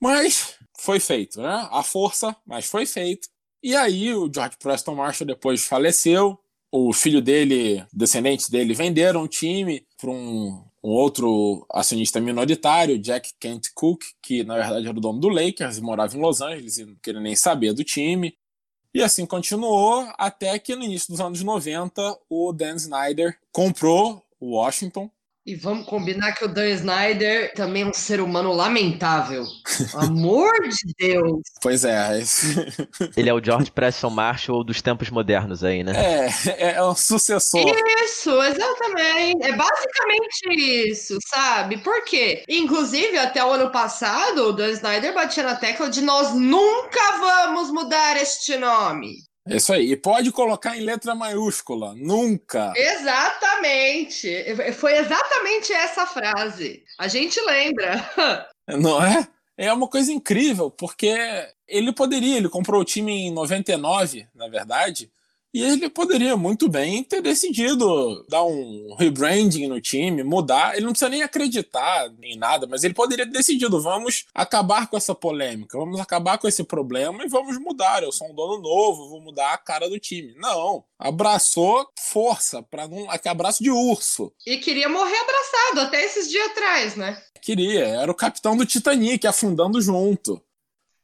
[0.00, 1.68] Mas foi feito, né?
[1.70, 3.28] A força, mas foi feito.
[3.62, 6.38] E aí o George Preston Marshall depois faleceu.
[6.74, 13.34] O filho dele, descendentes dele, venderam o time para um, um, outro acionista minoritário, Jack
[13.38, 16.78] Kent Cook, que na verdade era o dono do Lakers e morava em Los Angeles
[16.78, 18.34] e não queria nem saber do time.
[18.94, 24.56] E assim continuou até que no início dos anos 90 o Dan Snyder comprou o
[24.56, 25.10] Washington
[25.44, 29.44] e vamos combinar que o Dan Snyder também é um ser humano lamentável.
[29.94, 31.42] Amor de Deus!
[31.62, 32.20] Pois é.
[33.16, 35.92] Ele é o George Preston Marshall dos tempos modernos aí, né?
[35.94, 37.64] É, é, é um sucessor.
[38.02, 39.44] Isso, exatamente.
[39.44, 41.78] É basicamente isso, sabe?
[41.78, 42.42] Por quê?
[42.48, 47.70] Inclusive, até o ano passado, o Dan Snyder batia na tecla de nós nunca vamos
[47.70, 49.14] mudar este nome.
[49.46, 49.92] É isso aí.
[49.92, 51.94] E pode colocar em letra maiúscula.
[51.96, 52.72] Nunca.
[52.76, 54.30] Exatamente.
[54.74, 56.84] Foi exatamente essa frase.
[56.98, 58.08] A gente lembra.
[58.68, 59.26] Não é?
[59.56, 61.14] É uma coisa incrível, porque
[61.68, 65.10] ele poderia, ele comprou o time em 99, na verdade,
[65.52, 70.74] e ele poderia muito bem ter decidido dar um rebranding no time, mudar.
[70.74, 74.96] Ele não precisa nem acreditar em nada, mas ele poderia ter decidido: vamos acabar com
[74.96, 78.02] essa polêmica, vamos acabar com esse problema e vamos mudar.
[78.02, 80.34] Eu sou um dono novo, vou mudar a cara do time.
[80.36, 80.84] Não.
[80.98, 83.06] Abraçou força, para não.
[83.26, 84.32] abraço de urso.
[84.46, 87.20] E queria morrer abraçado até esses dias atrás, né?
[87.42, 87.86] Queria.
[87.86, 90.40] Era o capitão do Titanic afundando junto.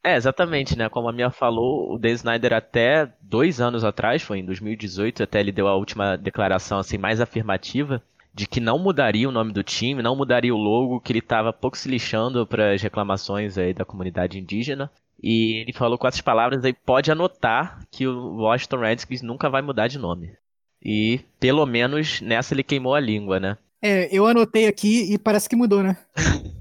[0.03, 0.87] É, exatamente, né?
[0.87, 5.39] Como a minha falou, o Dan Snyder até dois anos atrás, foi em 2018, até
[5.39, 8.01] ele deu a última declaração assim mais afirmativa
[8.33, 11.51] de que não mudaria o nome do time, não mudaria o logo, que ele estava
[11.51, 14.89] pouco se lixando para as reclamações aí da comunidade indígena.
[15.21, 19.61] E ele falou com essas palavras aí, pode anotar que o Washington Redskins nunca vai
[19.61, 20.31] mudar de nome.
[20.81, 23.57] E pelo menos nessa ele queimou a língua, né?
[23.81, 25.97] É, eu anotei aqui e parece que mudou, né?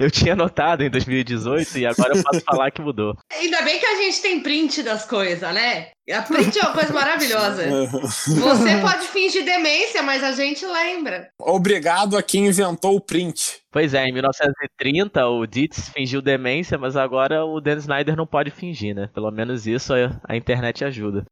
[0.00, 3.14] Eu tinha notado em 2018 e agora eu posso falar que mudou.
[3.30, 5.88] Ainda bem que a gente tem print das coisas, né?
[6.10, 7.64] A print é uma coisa maravilhosa.
[8.00, 11.28] Você pode fingir demência, mas a gente lembra.
[11.38, 13.60] Obrigado a quem inventou o print.
[13.70, 18.50] Pois é, em 1930 o Dietz fingiu demência, mas agora o Dan Snyder não pode
[18.50, 19.10] fingir, né?
[19.12, 19.92] Pelo menos isso
[20.24, 21.26] a internet ajuda.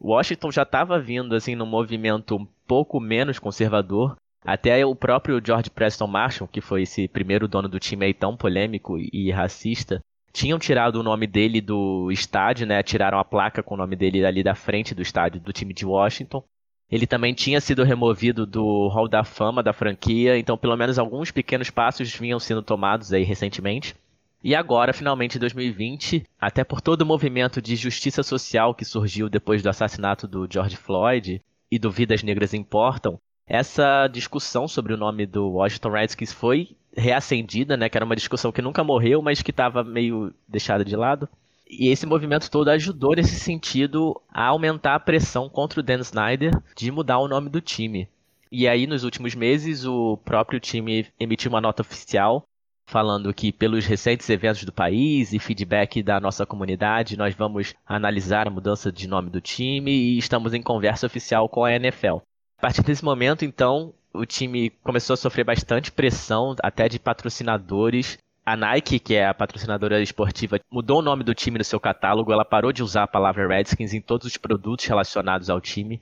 [0.00, 5.70] Washington já estava vindo assim num movimento um pouco menos conservador, até o próprio George
[5.70, 10.00] Preston Marshall, que foi esse primeiro dono do time aí tão polêmico e racista,
[10.32, 12.82] tinham tirado o nome dele do estádio, né?
[12.82, 15.86] Tiraram a placa com o nome dele ali da frente do estádio do time de
[15.86, 16.42] Washington.
[16.90, 21.30] Ele também tinha sido removido do Hall da Fama da franquia, então pelo menos alguns
[21.30, 23.96] pequenos passos vinham sendo tomados aí recentemente.
[24.42, 29.30] E agora, finalmente, em 2020, até por todo o movimento de justiça social que surgiu
[29.30, 34.96] depois do assassinato do George Floyd e do Vidas Negras Importam, essa discussão sobre o
[34.96, 37.88] nome do Washington Redskins foi reacendida, né?
[37.88, 41.28] Que era uma discussão que nunca morreu, mas que estava meio deixada de lado.
[41.68, 46.52] E esse movimento todo ajudou nesse sentido a aumentar a pressão contra o Dan Snyder
[46.76, 48.08] de mudar o nome do time.
[48.50, 52.46] E aí, nos últimos meses, o próprio time emitiu uma nota oficial
[52.86, 58.46] falando que, pelos recentes eventos do país e feedback da nossa comunidade, nós vamos analisar
[58.46, 62.18] a mudança de nome do time e estamos em conversa oficial com a NFL.
[62.64, 68.16] Partir desse momento, então, o time começou a sofrer bastante pressão, até de patrocinadores.
[68.42, 72.32] A Nike, que é a patrocinadora esportiva, mudou o nome do time no seu catálogo.
[72.32, 76.00] Ela parou de usar a palavra Redskins em todos os produtos relacionados ao time.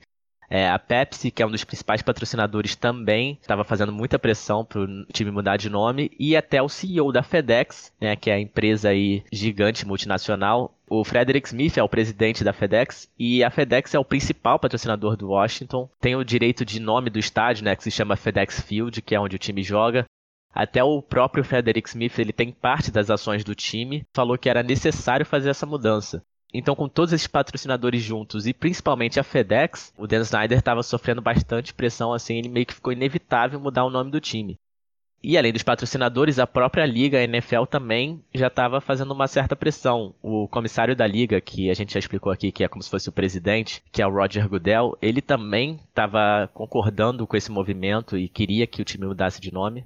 [0.55, 4.81] É, a Pepsi, que é um dos principais patrocinadores, também estava fazendo muita pressão para
[4.81, 6.11] o time mudar de nome.
[6.19, 11.03] E até o CEO da FedEx, né, que é a empresa aí gigante multinacional, o
[11.03, 15.29] Frederick Smith é o presidente da FedEx e a FedEx é o principal patrocinador do
[15.29, 15.89] Washington.
[15.99, 19.19] Tem o direito de nome do estádio, né, que se chama FedEx Field, que é
[19.19, 20.05] onde o time joga.
[20.53, 24.61] Até o próprio Frederick Smith, ele tem parte das ações do time, falou que era
[24.61, 26.23] necessário fazer essa mudança.
[26.53, 31.21] Então, com todos esses patrocinadores juntos e principalmente a FedEx, o Dan Snyder estava sofrendo
[31.21, 34.59] bastante pressão, assim, ele meio que ficou inevitável mudar o nome do time.
[35.25, 39.55] E além dos patrocinadores, a própria liga, a NFL, também já estava fazendo uma certa
[39.55, 40.13] pressão.
[40.21, 43.07] O comissário da liga, que a gente já explicou aqui, que é como se fosse
[43.07, 48.27] o presidente, que é o Roger Goodell, ele também estava concordando com esse movimento e
[48.27, 49.85] queria que o time mudasse de nome.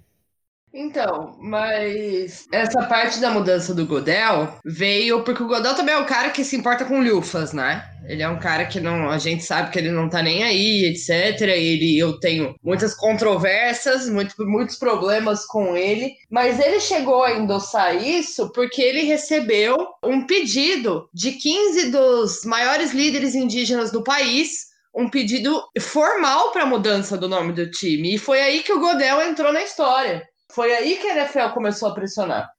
[0.80, 6.06] Então, mas essa parte da mudança do Godel veio porque o Godel também é um
[6.06, 7.84] cara que se importa com lufas, né?
[8.06, 10.86] Ele é um cara que não, a gente sabe que ele não tá nem aí,
[10.86, 11.42] etc.
[11.42, 17.96] Ele, eu tenho muitas controvérsias, muito, muitos problemas com ele, mas ele chegou a endossar
[17.96, 25.10] isso porque ele recebeu um pedido de 15 dos maiores líderes indígenas do país um
[25.10, 28.13] pedido formal para mudança do nome do time.
[28.13, 30.24] E foi aí que o Godel entrou na história.
[30.58, 32.50] Foi aí que a NFL começou a pressionar.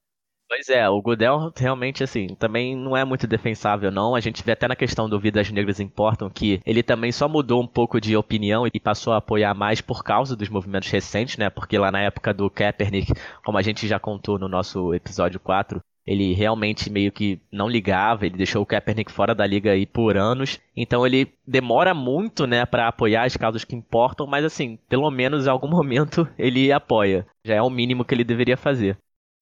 [0.48, 4.14] Pois é, o Goodell realmente, assim, também não é muito defensável, não.
[4.14, 7.60] A gente vê até na questão do Vidas Negras Importam que ele também só mudou
[7.60, 11.50] um pouco de opinião e passou a apoiar mais por causa dos movimentos recentes, né?
[11.50, 13.12] Porque lá na época do Kaepernick,
[13.44, 18.24] como a gente já contou no nosso episódio 4, ele realmente meio que não ligava,
[18.24, 20.58] ele deixou o Kaepernick fora da liga aí por anos.
[20.74, 25.46] Então ele demora muito, né, para apoiar as causas que importam, mas assim, pelo menos
[25.46, 27.26] em algum momento ele apoia.
[27.44, 28.96] Já é o mínimo que ele deveria fazer.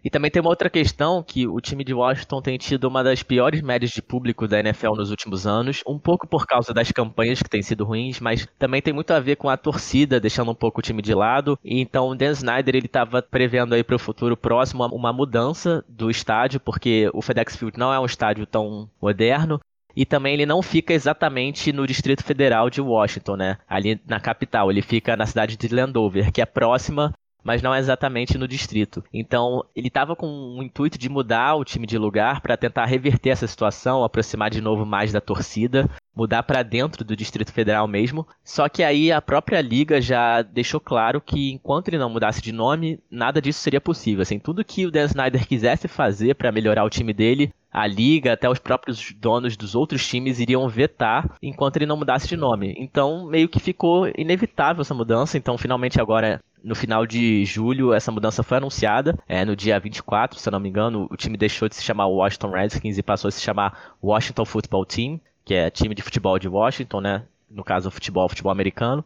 [0.05, 3.23] E também tem uma outra questão que o time de Washington tem tido uma das
[3.23, 7.43] piores médias de público da NFL nos últimos anos, um pouco por causa das campanhas
[7.43, 10.55] que têm sido ruins, mas também tem muito a ver com a torcida deixando um
[10.55, 11.59] pouco o time de lado.
[11.65, 15.85] E então o Dan Snyder ele estava prevendo aí para o futuro próximo uma mudança
[15.89, 19.61] do estádio, porque o FedEx Field não é um estádio tão moderno,
[19.97, 23.59] e também ele não fica exatamente no Distrito Federal de Washington, né?
[23.67, 27.13] Ali na capital, ele fica na cidade de Landover, que é próxima
[27.47, 29.05] mas não exatamente no distrito.
[29.15, 30.27] Então, ele estava com
[30.59, 34.61] o intuito de mudar o time de lugar para tentar reverter essa situação, aproximar de
[34.61, 38.27] novo mais da torcida, mudar para dentro do Distrito Federal mesmo.
[38.43, 42.51] Só que aí a própria liga já deixou claro que enquanto ele não mudasse de
[42.51, 44.23] nome, nada disso seria possível.
[44.23, 48.33] Assim, tudo que o Dan Snyder quisesse fazer para melhorar o time dele, a liga,
[48.33, 52.75] até os próprios donos dos outros times iriam vetar enquanto ele não mudasse de nome.
[52.79, 55.37] Então, meio que ficou inevitável essa mudança.
[55.37, 59.15] Então, finalmente agora no final de julho, essa mudança foi anunciada.
[59.29, 62.07] É, no dia 24, se eu não me engano, o time deixou de se chamar
[62.07, 66.39] Washington Redskins e passou a se chamar Washington Football Team, que é time de futebol
[66.39, 67.25] de Washington, né?
[67.51, 69.05] No caso, futebol, futebol americano.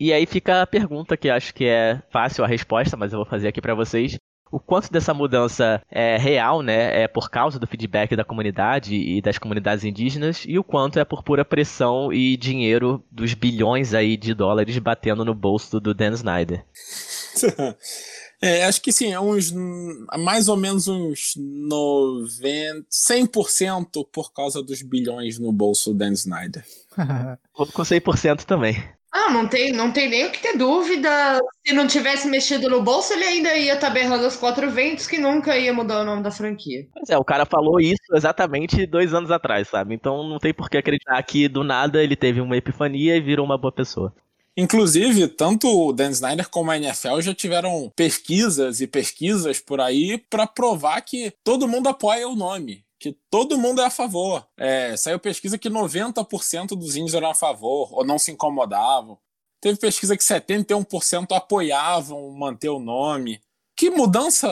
[0.00, 3.26] E aí fica a pergunta que acho que é fácil a resposta, mas eu vou
[3.26, 4.16] fazer aqui para vocês
[4.50, 9.20] o quanto dessa mudança é real, né, é por causa do feedback da comunidade e
[9.20, 14.16] das comunidades indígenas, e o quanto é por pura pressão e dinheiro dos bilhões aí
[14.16, 16.64] de dólares batendo no bolso do Dan Snyder.
[18.40, 19.52] É, acho que sim, é uns
[20.16, 26.64] mais ou menos uns 90, 100% por causa dos bilhões no bolso do Dan Snyder.
[27.52, 28.80] com 100% também.
[29.10, 31.38] Ah, não tem, não tem nem o que ter dúvida.
[31.66, 35.06] Se não tivesse mexido no bolso, ele ainda ia estar tá berrando os quatro ventos
[35.06, 36.86] que nunca ia mudar o nome da franquia.
[36.92, 39.94] Pois é, o cara falou isso exatamente dois anos atrás, sabe?
[39.94, 43.46] Então não tem por que acreditar que do nada ele teve uma epifania e virou
[43.46, 44.12] uma boa pessoa.
[44.56, 50.18] Inclusive, tanto o Dan Snyder como a NFL já tiveram pesquisas e pesquisas por aí
[50.18, 54.46] para provar que todo mundo apoia o nome que todo mundo é a favor.
[54.56, 59.18] É, saiu pesquisa que 90% dos índios eram a favor ou não se incomodavam.
[59.60, 63.40] Teve pesquisa que 71% apoiavam manter o nome.
[63.76, 64.48] Que mudança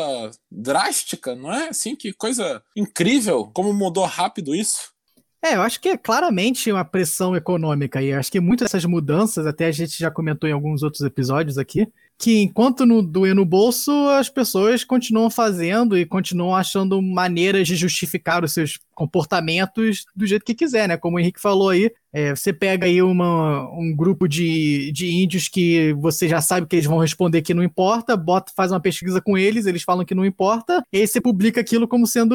[0.50, 1.68] drástica, não é?
[1.68, 4.94] Assim, que coisa incrível, como mudou rápido isso.
[5.42, 9.46] É, eu acho que é claramente uma pressão econômica e acho que muitas dessas mudanças,
[9.46, 11.86] até a gente já comentou em alguns outros episódios aqui,
[12.18, 17.76] que enquanto não doer no bolso, as pessoas continuam fazendo e continuam achando maneiras de
[17.76, 20.96] justificar os seus comportamentos do jeito que quiser, né?
[20.96, 25.48] Como o Henrique falou aí, é, você pega aí uma, um grupo de, de índios
[25.48, 29.20] que você já sabe que eles vão responder que não importa, bota, faz uma pesquisa
[29.20, 32.34] com eles, eles falam que não importa, e aí você publica aquilo como sendo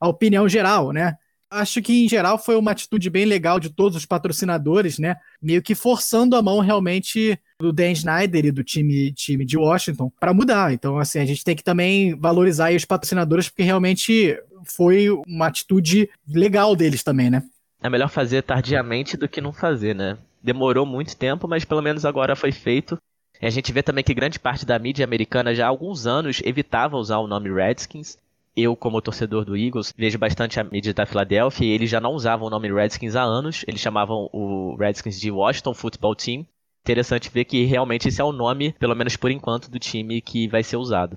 [0.00, 1.16] a opinião geral, né?
[1.52, 5.16] Acho que, em geral, foi uma atitude bem legal de todos os patrocinadores, né?
[5.40, 10.10] Meio que forçando a mão realmente do Dan Snyder e do time, time de Washington
[10.18, 10.72] para mudar.
[10.72, 14.34] Então, assim, a gente tem que também valorizar os patrocinadores, porque realmente
[14.64, 17.42] foi uma atitude legal deles também, né?
[17.82, 20.16] É melhor fazer tardiamente do que não fazer, né?
[20.42, 22.96] Demorou muito tempo, mas pelo menos agora foi feito.
[23.40, 26.40] E a gente vê também que grande parte da mídia americana já há alguns anos
[26.44, 28.16] evitava usar o nome Redskins
[28.56, 32.12] eu, como torcedor do Eagles, vejo bastante a mídia da Filadélfia e eles já não
[32.12, 36.46] usavam o nome Redskins há anos, eles chamavam o Redskins de Washington Football Team.
[36.82, 40.48] Interessante ver que realmente esse é o nome, pelo menos por enquanto, do time que
[40.48, 41.16] vai ser usado.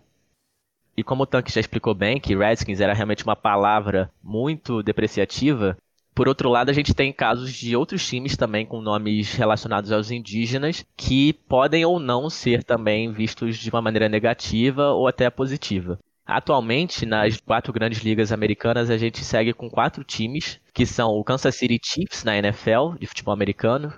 [0.95, 5.77] E como o Tank já explicou bem, que Redskins era realmente uma palavra muito depreciativa,
[6.15, 10.11] por outro lado, a gente tem casos de outros times também com nomes relacionados aos
[10.11, 15.99] indígenas que podem ou não ser também vistos de uma maneira negativa ou até positiva.
[16.26, 21.23] Atualmente, nas quatro grandes ligas americanas, a gente segue com quatro times, que são o
[21.23, 23.93] Kansas City Chiefs na NFL, de futebol americano,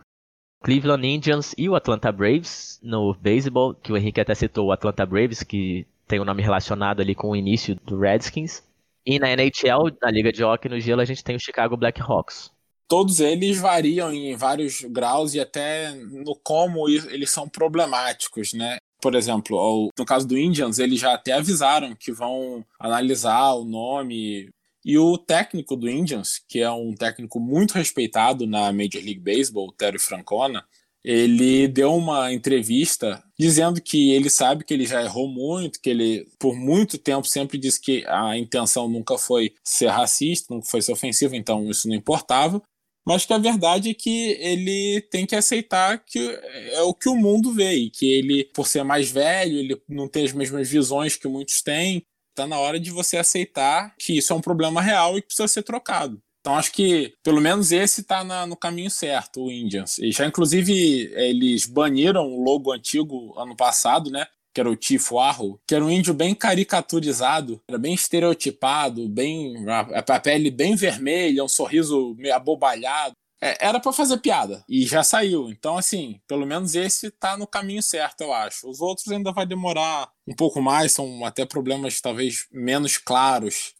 [0.61, 5.05] Cleveland Indians e o Atlanta Braves no beisebol, que o Henrique até citou o Atlanta
[5.05, 8.63] Braves, que tem o um nome relacionado ali com o início do Redskins.
[9.05, 12.51] E na NHL, na Liga de Hockey no Gelo, a gente tem o Chicago Blackhawks.
[12.89, 18.77] Todos eles variam em vários graus e até no como eles são problemáticos, né?
[19.01, 24.49] Por exemplo, no caso do Indians, eles já até avisaram que vão analisar o nome.
[24.83, 29.71] E o técnico do Indians, que é um técnico muito respeitado na Major League Baseball,
[29.71, 30.65] Terry Francona,
[31.03, 36.27] ele deu uma entrevista dizendo que ele sabe que ele já errou muito, que ele
[36.37, 40.91] por muito tempo sempre disse que a intenção nunca foi ser racista, nunca foi ser
[40.91, 42.61] ofensivo, então isso não importava,
[43.07, 46.19] mas que a verdade é que ele tem que aceitar que
[46.73, 50.09] é o que o mundo vê e que ele, por ser mais velho, ele não
[50.09, 52.03] tem as mesmas visões que muitos têm.
[52.31, 55.47] Está na hora de você aceitar que isso é um problema real e que precisa
[55.47, 56.21] ser trocado.
[56.41, 59.99] Então acho que pelo menos esse está no caminho certo, o Indians.
[59.99, 64.27] E já inclusive eles baniram o logo antigo ano passado, né?
[64.57, 69.63] Que era o Tifo Arro, que era um índio bem caricaturizado, era bem estereotipado, bem
[69.69, 73.13] a, a pele bem vermelha, um sorriso meio abobalhado.
[73.39, 75.47] É, era para fazer piada e já saiu.
[75.51, 78.67] Então, assim, pelo menos esse tá no caminho certo, eu acho.
[78.67, 83.75] Os outros ainda vai demorar um pouco mais, são até problemas talvez menos claros.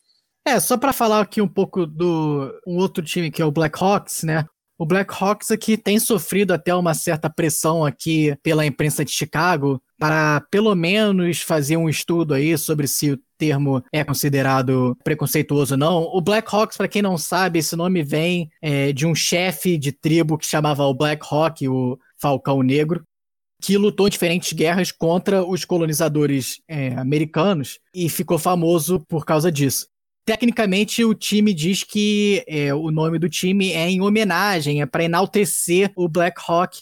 [0.45, 4.21] É, só para falar aqui um pouco do um outro time que é o Blackhawks,
[4.21, 4.45] né?
[4.77, 10.41] O Blackhawks aqui tem sofrido até uma certa pressão aqui pela imprensa de Chicago para
[10.51, 16.03] pelo menos fazer um estudo aí sobre se o termo é considerado preconceituoso ou não.
[16.03, 20.37] O Blackhawks, para quem não sabe, esse nome vem é, de um chefe de tribo
[20.37, 23.03] que chamava o Black Hawk, o Falcão Negro,
[23.61, 29.51] que lutou em diferentes guerras contra os colonizadores é, americanos e ficou famoso por causa
[29.51, 29.87] disso.
[30.25, 35.05] Tecnicamente, o time diz que é, o nome do time é em homenagem, é para
[35.05, 36.81] enaltecer o Black Hawk,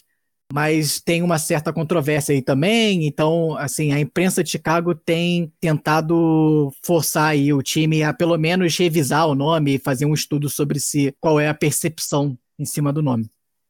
[0.52, 3.06] mas tem uma certa controvérsia aí também.
[3.06, 8.76] Então, assim, a imprensa de Chicago tem tentado forçar aí o time a pelo menos
[8.76, 12.92] revisar o nome e fazer um estudo sobre se qual é a percepção em cima
[12.92, 13.28] do nome.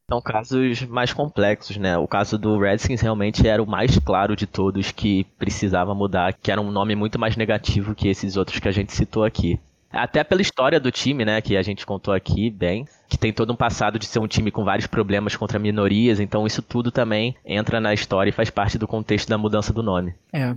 [0.08, 1.98] São casos mais complexos, né?
[1.98, 6.52] O caso do Redskins realmente era o mais claro de todos que precisava mudar, que
[6.52, 9.58] era um nome muito mais negativo que esses outros que a gente citou aqui.
[9.90, 13.52] Até pela história do time, né, que a gente contou aqui bem, que tem todo
[13.52, 17.36] um passado de ser um time com vários problemas contra minorias, então isso tudo também
[17.44, 20.14] entra na história e faz parte do contexto da mudança do nome.
[20.32, 20.54] É.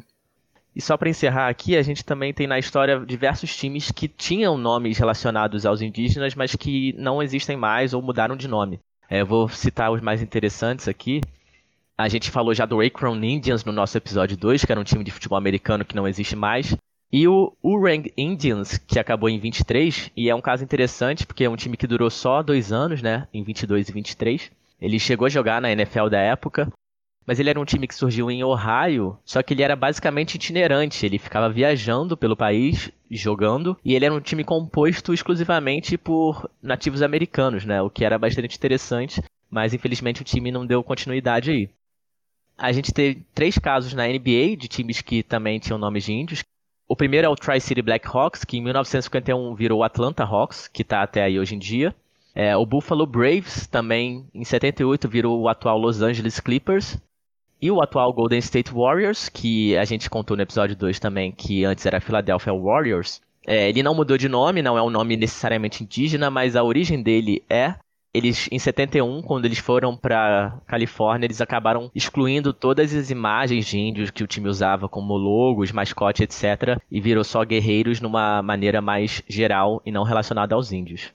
[0.75, 4.57] E só para encerrar aqui, a gente também tem na história diversos times que tinham
[4.57, 8.79] nomes relacionados aos indígenas, mas que não existem mais ou mudaram de nome.
[9.09, 11.21] É, eu vou citar os mais interessantes aqui.
[11.97, 15.03] A gente falou já do Akron Indians no nosso episódio 2, que era um time
[15.03, 16.77] de futebol americano que não existe mais.
[17.11, 21.49] E o Urang Indians, que acabou em 23, e é um caso interessante porque é
[21.49, 23.27] um time que durou só dois anos, né?
[23.33, 24.51] Em 22 e 23.
[24.79, 26.71] Ele chegou a jogar na NFL da época,
[27.25, 31.05] mas ele era um time que surgiu em Ohio, só que ele era basicamente itinerante.
[31.05, 37.01] Ele ficava viajando pelo país, jogando, e ele era um time composto exclusivamente por nativos
[37.01, 37.81] americanos, né?
[37.81, 41.69] O que era bastante interessante, mas infelizmente o time não deu continuidade aí.
[42.57, 46.43] A gente teve três casos na NBA de times que também tinham nomes de índios.
[46.91, 51.03] O primeiro é o Tri-City Blackhawks, que em 1951 virou o Atlanta Hawks, que está
[51.03, 51.93] até aí hoje em dia.
[52.33, 56.97] É, o Buffalo Braves também em 78 virou o atual Los Angeles Clippers.
[57.61, 61.63] E o atual Golden State Warriors, que a gente contou no episódio 2 também, que
[61.63, 63.21] antes era Philadelphia Warriors.
[63.45, 67.03] É, ele não mudou de nome, não é um nome necessariamente indígena, mas a origem
[67.03, 67.75] dele é
[68.13, 73.77] eles em 71, quando eles foram para Califórnia, eles acabaram excluindo todas as imagens de
[73.77, 78.81] índios que o time usava como logos, mascote, etc, e virou só guerreiros numa maneira
[78.81, 81.13] mais geral e não relacionada aos índios.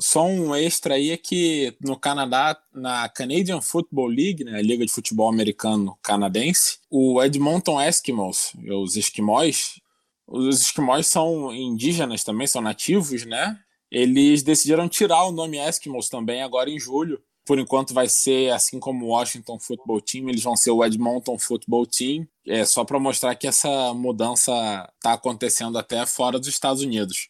[0.00, 4.84] Só um extra aí é que no Canadá, na Canadian Football League, né, a Liga
[4.84, 9.80] de Futebol Americano Canadense, o Edmonton Eskimos, os esquimós,
[10.26, 13.56] os esquimós são indígenas também, são nativos, né?
[13.94, 17.22] Eles decidiram tirar o nome Eskimos também agora em julho.
[17.46, 21.38] Por enquanto vai ser assim como o Washington Football Team, eles vão ser o Edmonton
[21.38, 22.26] Football Team.
[22.44, 24.50] É só para mostrar que essa mudança
[24.96, 27.28] está acontecendo até fora dos Estados Unidos.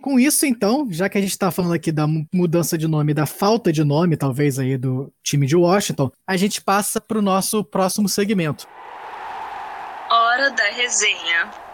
[0.00, 3.26] Com isso, então, já que a gente está falando aqui da mudança de nome, da
[3.26, 7.62] falta de nome, talvez, aí do time de Washington, a gente passa para o nosso
[7.62, 8.66] próximo segmento.
[10.10, 11.71] Hora da resenha.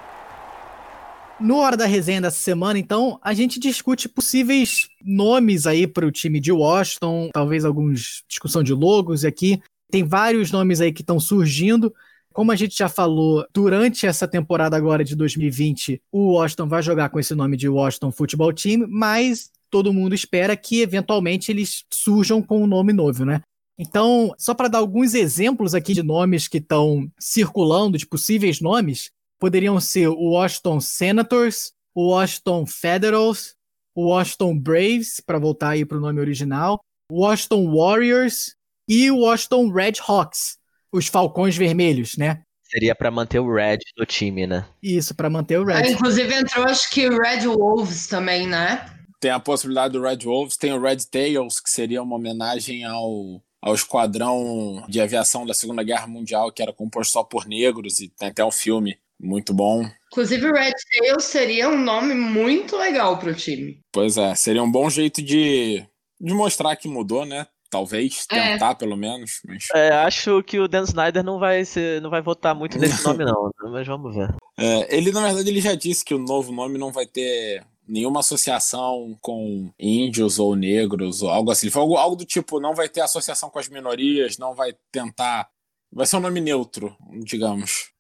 [1.41, 6.11] No Hora da Resenha dessa semana, então, a gente discute possíveis nomes aí para o
[6.11, 9.63] time de Washington, talvez alguns discussão de logos aqui.
[9.89, 11.95] Tem vários nomes aí que estão surgindo.
[12.33, 17.09] Como a gente já falou, durante essa temporada agora de 2020, o Washington vai jogar
[17.09, 22.43] com esse nome de Washington Football Team, mas todo mundo espera que eventualmente eles surjam
[22.43, 23.43] com um nome novo, né?
[23.79, 29.13] Então, só para dar alguns exemplos aqui de nomes que estão circulando, de possíveis nomes,
[29.39, 33.55] poderiam ser o Washington Senators, o Washington Federals,
[33.95, 36.81] o Washington Braves, para voltar aí para o nome original,
[37.11, 38.55] o Washington Warriors
[38.89, 40.59] e o Washington Red Hawks
[40.93, 42.43] os Falcões Vermelhos, né?
[42.63, 44.67] Seria para manter o Red no time, né?
[44.83, 45.75] Isso, para manter o Red.
[45.75, 48.85] Ah, inclusive entrou, acho que o Red Wolves também, né?
[49.21, 53.43] Tem a possibilidade do Red Wolves, tem o Red Tails, que seria uma homenagem ao,
[53.61, 58.09] ao esquadrão de aviação da Segunda Guerra Mundial, que era composto só por negros, e
[58.11, 59.89] tem até um filme muito bom.
[60.13, 63.81] Inclusive, o Red Tails seria um nome muito legal para o time.
[63.93, 65.85] Pois é, seria um bom jeito de,
[66.21, 67.47] de mostrar que mudou, né?
[67.71, 68.53] Talvez, é.
[68.53, 68.75] tentar é.
[68.75, 69.41] pelo menos.
[69.45, 69.67] Mas...
[69.75, 73.25] É, acho que o Dan Snyder não vai, ser, não vai votar muito nesse nome,
[73.25, 73.51] não.
[73.71, 74.35] Mas vamos ver.
[74.59, 78.21] É, ele, na verdade, ele já disse que o novo nome não vai ter nenhuma
[78.21, 81.71] associação com índios ou negros ou algo assim.
[81.75, 85.49] Algo, algo do tipo, não vai ter associação com as minorias, não vai tentar.
[85.93, 87.91] Vai ser um nome neutro, digamos.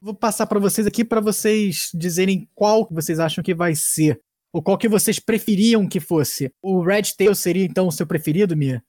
[0.00, 4.20] Vou passar para vocês aqui para vocês dizerem qual que vocês acham que vai ser.
[4.52, 6.52] Ou qual que vocês preferiam que fosse.
[6.62, 8.82] O Red Tail seria então o seu preferido, Mia?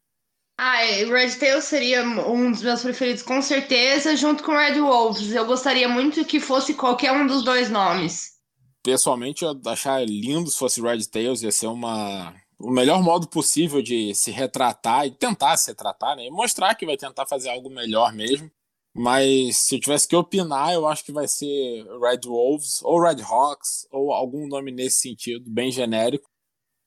[0.57, 5.31] Ah, é, Red Tail seria um dos meus preferidos, com certeza, junto com Red Wolves.
[5.31, 8.39] Eu gostaria muito que fosse qualquer um dos dois nomes.
[8.83, 13.81] Pessoalmente, eu achar lindo se fosse Red Tails, ia ser uma o melhor modo possível
[13.81, 16.25] de se retratar e tentar se retratar, né?
[16.25, 18.51] E mostrar que vai tentar fazer algo melhor mesmo.
[18.95, 23.21] Mas se eu tivesse que opinar, eu acho que vai ser Red Wolves ou Red
[23.21, 26.29] Hawks ou algum nome nesse sentido, bem genérico.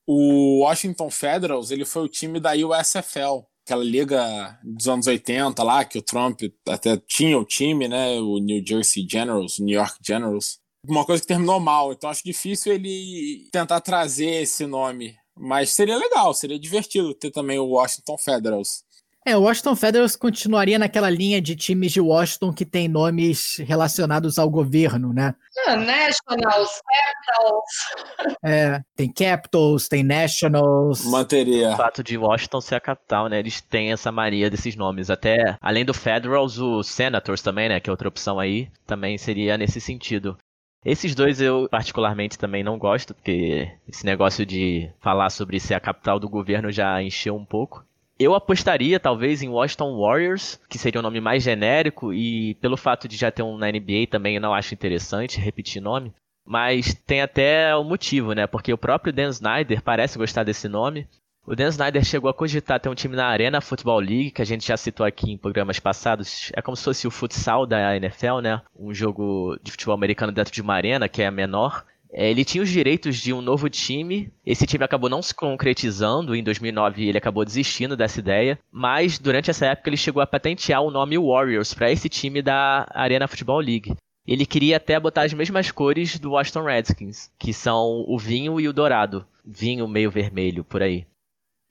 [0.05, 5.85] O Washington Federals, ele foi o time da USFL, aquela liga dos anos 80 lá,
[5.85, 8.19] que o Trump até tinha o time, né?
[8.19, 10.59] O New Jersey Generals, New York Generals.
[10.85, 15.15] Uma coisa que terminou mal, então acho difícil ele tentar trazer esse nome.
[15.35, 18.83] Mas seria legal, seria divertido ter também o Washington Federals.
[19.25, 24.37] É, o Washington Federals continuaria naquela linha de times de Washington que tem nomes relacionados
[24.37, 25.33] ao governo, né?
[25.65, 28.37] Ah, Nationals, Capitals.
[28.43, 31.05] É, tem Capitals, tem Nationals.
[31.05, 31.69] Manteria.
[31.71, 33.39] O fato de Washington ser a capital, né?
[33.39, 35.09] Eles têm essa maria desses nomes.
[35.09, 37.79] Até, além do Federals, o Senators também, né?
[37.79, 40.37] Que é outra opção aí, também seria nesse sentido.
[40.85, 45.79] Esses dois eu particularmente também não gosto, porque esse negócio de falar sobre ser a
[45.79, 47.85] capital do governo já encheu um pouco.
[48.19, 53.07] Eu apostaria, talvez, em Washington Warriors, que seria um nome mais genérico, e pelo fato
[53.07, 56.13] de já ter um na NBA também eu não acho interessante repetir nome.
[56.45, 58.45] Mas tem até o um motivo, né?
[58.45, 61.07] Porque o próprio Dan Snyder parece gostar desse nome.
[61.45, 64.45] O Dan Snyder chegou a cogitar ter um time na Arena Football League, que a
[64.45, 66.51] gente já citou aqui em programas passados.
[66.53, 68.61] É como se fosse o futsal da NFL, né?
[68.77, 71.85] Um jogo de futebol americano dentro de uma arena, que é menor.
[72.13, 74.31] É, ele tinha os direitos de um novo time.
[74.45, 76.35] Esse time acabou não se concretizando.
[76.35, 78.59] Em 2009 ele acabou desistindo dessa ideia.
[78.71, 82.85] Mas durante essa época ele chegou a patentear o nome Warriors para esse time da
[82.93, 83.95] Arena Football League.
[84.25, 88.67] Ele queria até botar as mesmas cores do Washington Redskins, que são o vinho e
[88.67, 89.25] o dourado.
[89.43, 91.05] Vinho meio vermelho, por aí.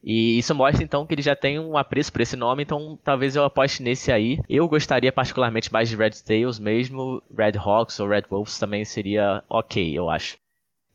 [0.02, 3.36] E isso mostra então que ele já tem um apreço por esse nome, então talvez
[3.36, 4.40] eu aposte nesse aí.
[4.48, 9.44] Eu gostaria particularmente mais de Red Tails mesmo, Red Hawks ou Red Wolves também seria
[9.48, 10.36] ok, eu acho.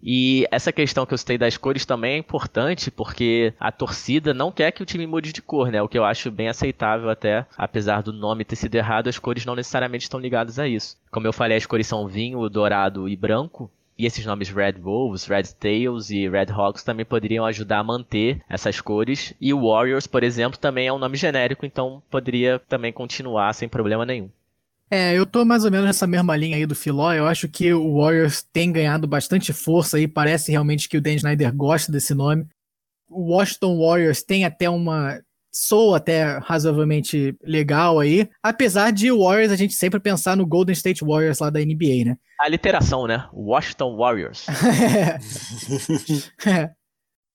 [0.01, 4.51] E essa questão que eu citei das cores também é importante, porque a torcida não
[4.51, 5.81] quer que o time mude de cor, né?
[5.81, 9.45] O que eu acho bem aceitável até, apesar do nome ter sido errado, as cores
[9.45, 10.97] não necessariamente estão ligadas a isso.
[11.09, 15.25] Como eu falei, as cores são vinho, dourado e branco, e esses nomes Red Wolves,
[15.25, 19.33] Red Tails e Red Hawks também poderiam ajudar a manter essas cores.
[19.41, 24.05] E Warriors, por exemplo, também é um nome genérico, então poderia também continuar sem problema
[24.05, 24.29] nenhum.
[24.89, 27.11] É, eu tô mais ou menos nessa mesma linha aí do Filó.
[27.11, 30.07] Eu acho que o Warriors tem ganhado bastante força aí.
[30.07, 32.45] Parece realmente que o Dan Snyder gosta desse nome.
[33.09, 35.19] O Washington Warriors tem até uma.
[35.59, 38.29] Soa até razoavelmente legal aí.
[38.43, 42.17] Apesar de Warriors a gente sempre pensar no Golden State Warriors lá da NBA, né?
[42.39, 43.27] A literação, né?
[43.33, 44.45] Washington Warriors.
[44.85, 45.17] é.
[46.47, 46.71] é.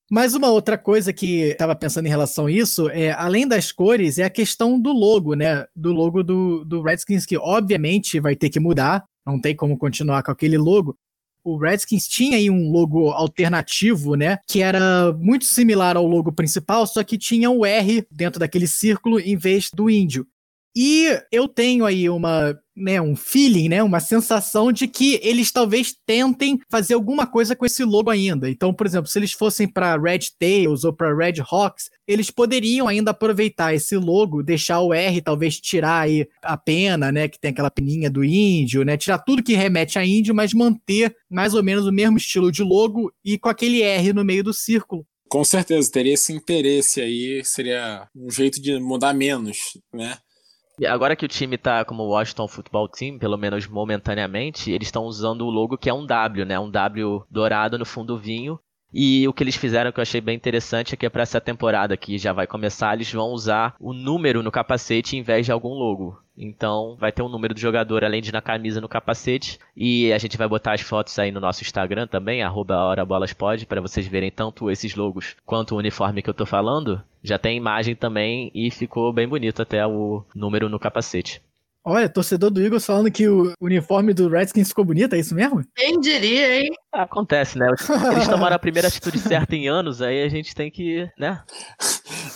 [0.09, 4.18] Mas uma outra coisa que estava pensando em relação a isso é, além das cores,
[4.18, 5.64] é a questão do logo, né?
[5.75, 10.23] Do logo do, do Redskins, que obviamente vai ter que mudar, não tem como continuar
[10.23, 10.97] com aquele logo.
[11.45, 14.38] O Redskins tinha aí um logo alternativo, né?
[14.49, 19.18] Que era muito similar ao logo principal, só que tinha o R dentro daquele círculo
[19.18, 20.26] em vez do índio.
[20.74, 25.95] E eu tenho aí uma, né, um feeling, né, uma sensação de que eles talvez
[26.07, 28.49] tentem fazer alguma coisa com esse logo ainda.
[28.51, 32.89] Então, por exemplo, se eles fossem para Red Tails ou para Red Hawks, eles poderiam
[32.89, 37.51] ainda aproveitar esse logo, deixar o R, talvez tirar aí a pena, né, que tem
[37.51, 41.62] aquela peninha do índio, né, tirar tudo que remete a índio, mas manter mais ou
[41.62, 45.07] menos o mesmo estilo de logo e com aquele R no meio do círculo.
[45.29, 50.18] Com certeza, teria esse interesse aí, seria um jeito de mudar menos, né?
[50.87, 55.47] Agora que o time tá como Washington Football Team, pelo menos momentaneamente, eles estão usando
[55.47, 56.59] o logo que é um W, né?
[56.59, 58.61] Um W dourado no fundo vinho.
[58.93, 61.97] E o que eles fizeram que eu achei bem interessante é que para essa temporada
[61.97, 65.72] que já vai começar, eles vão usar o número no capacete em vez de algum
[65.72, 66.20] logo.
[66.36, 69.59] Então vai ter um número do jogador além de na camisa no capacete.
[69.76, 74.07] E a gente vai botar as fotos aí no nosso Instagram também, HoraBolasPod, para vocês
[74.07, 77.03] verem tanto esses logos quanto o uniforme que eu tô falando.
[77.22, 81.40] Já tem imagem também e ficou bem bonito até o número no capacete.
[81.85, 85.64] Olha, torcedor do Eagles falando que o uniforme do Redskins ficou bonito, é isso mesmo?
[85.74, 86.70] Quem diria, hein?
[86.93, 87.66] Acontece, né?
[88.12, 91.43] Eles tomaram a primeira atitude certa em anos, aí a gente tem que, né?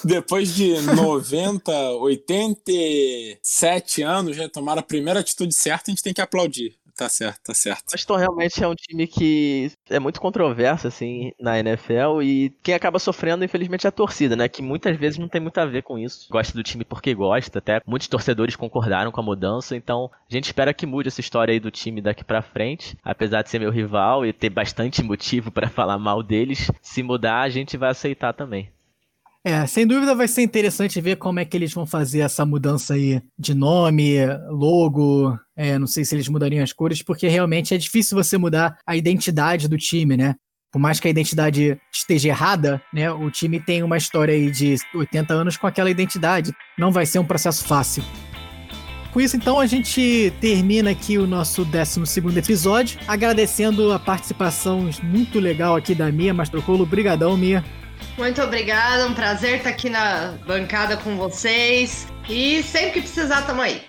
[0.04, 6.20] Depois de 90, 87 anos, já tomaram a primeira atitude certa, a gente tem que
[6.20, 7.92] aplaudir tá certo, tá certo.
[7.92, 12.98] Washington realmente é um time que é muito controverso, assim, na NFL e quem acaba
[12.98, 14.48] sofrendo, infelizmente, é a torcida, né?
[14.48, 16.26] Que muitas vezes não tem muito a ver com isso.
[16.30, 20.44] Gosta do time porque gosta, até muitos torcedores concordaram com a mudança, então a gente
[20.44, 22.96] espera que mude essa história aí do time daqui pra frente.
[23.04, 27.42] Apesar de ser meu rival e ter bastante motivo para falar mal deles, se mudar
[27.42, 28.70] a gente vai aceitar também.
[29.46, 32.94] É, sem dúvida vai ser interessante ver como é que eles vão fazer essa mudança
[32.94, 34.16] aí de nome,
[34.48, 35.38] logo.
[35.54, 38.96] É, não sei se eles mudariam as cores, porque realmente é difícil você mudar a
[38.96, 40.34] identidade do time, né?
[40.72, 43.08] Por mais que a identidade esteja errada, né?
[43.12, 46.52] O time tem uma história aí de 80 anos com aquela identidade.
[46.76, 48.02] Não vai ser um processo fácil.
[49.12, 52.00] Com isso, então, a gente termina aqui o nosso 12
[52.36, 56.82] episódio, agradecendo a participação muito legal aqui da Mia Mastrocolo.
[56.82, 57.64] Obrigadão, Mia.
[58.16, 62.06] Muito obrigada, um prazer estar aqui na bancada com vocês.
[62.28, 63.82] E sempre que precisar, tamo aí.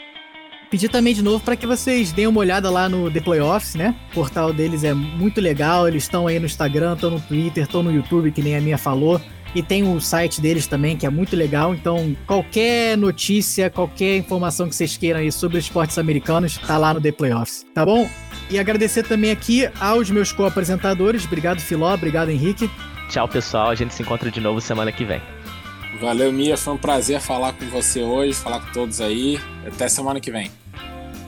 [0.70, 3.96] Pedir também de novo para que vocês deem uma olhada lá no The Playoffs, né?
[4.12, 7.82] O portal deles é muito legal, eles estão aí no Instagram, estão no Twitter, estão
[7.82, 9.22] no YouTube, que nem a minha falou.
[9.56, 11.74] E tem o site deles também, que é muito legal.
[11.74, 17.00] Então, qualquer notícia, qualquer informação que vocês queiram aí sobre esportes americanos, tá lá no
[17.00, 18.10] The Playoffs, tá bom?
[18.50, 21.26] E agradecer também aqui aos meus co-apresentadores.
[21.26, 21.94] Obrigado, Filó.
[21.94, 22.70] Obrigado, Henrique.
[23.10, 23.70] Tchau, pessoal.
[23.70, 25.22] A gente se encontra de novo semana que vem.
[26.00, 26.58] Valeu, Mia.
[26.58, 29.40] Foi um prazer falar com você hoje, falar com todos aí.
[29.66, 30.52] Até semana que vem.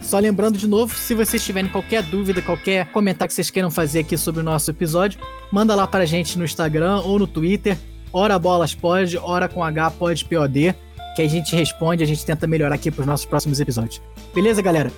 [0.01, 3.99] Só lembrando de novo, se vocês tiverem qualquer dúvida, qualquer comentário que vocês queiram fazer
[3.99, 5.19] aqui sobre o nosso episódio,
[5.51, 7.77] manda lá pra gente no Instagram ou no Twitter.
[8.11, 10.73] Ora bolas pode, ora com H pode POD,
[11.15, 14.01] que a gente responde, a gente tenta melhorar aqui pros nossos próximos episódios.
[14.33, 14.91] Beleza, galera?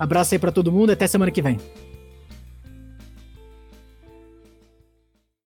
[0.00, 1.58] Abraço aí para todo mundo, até semana que vem.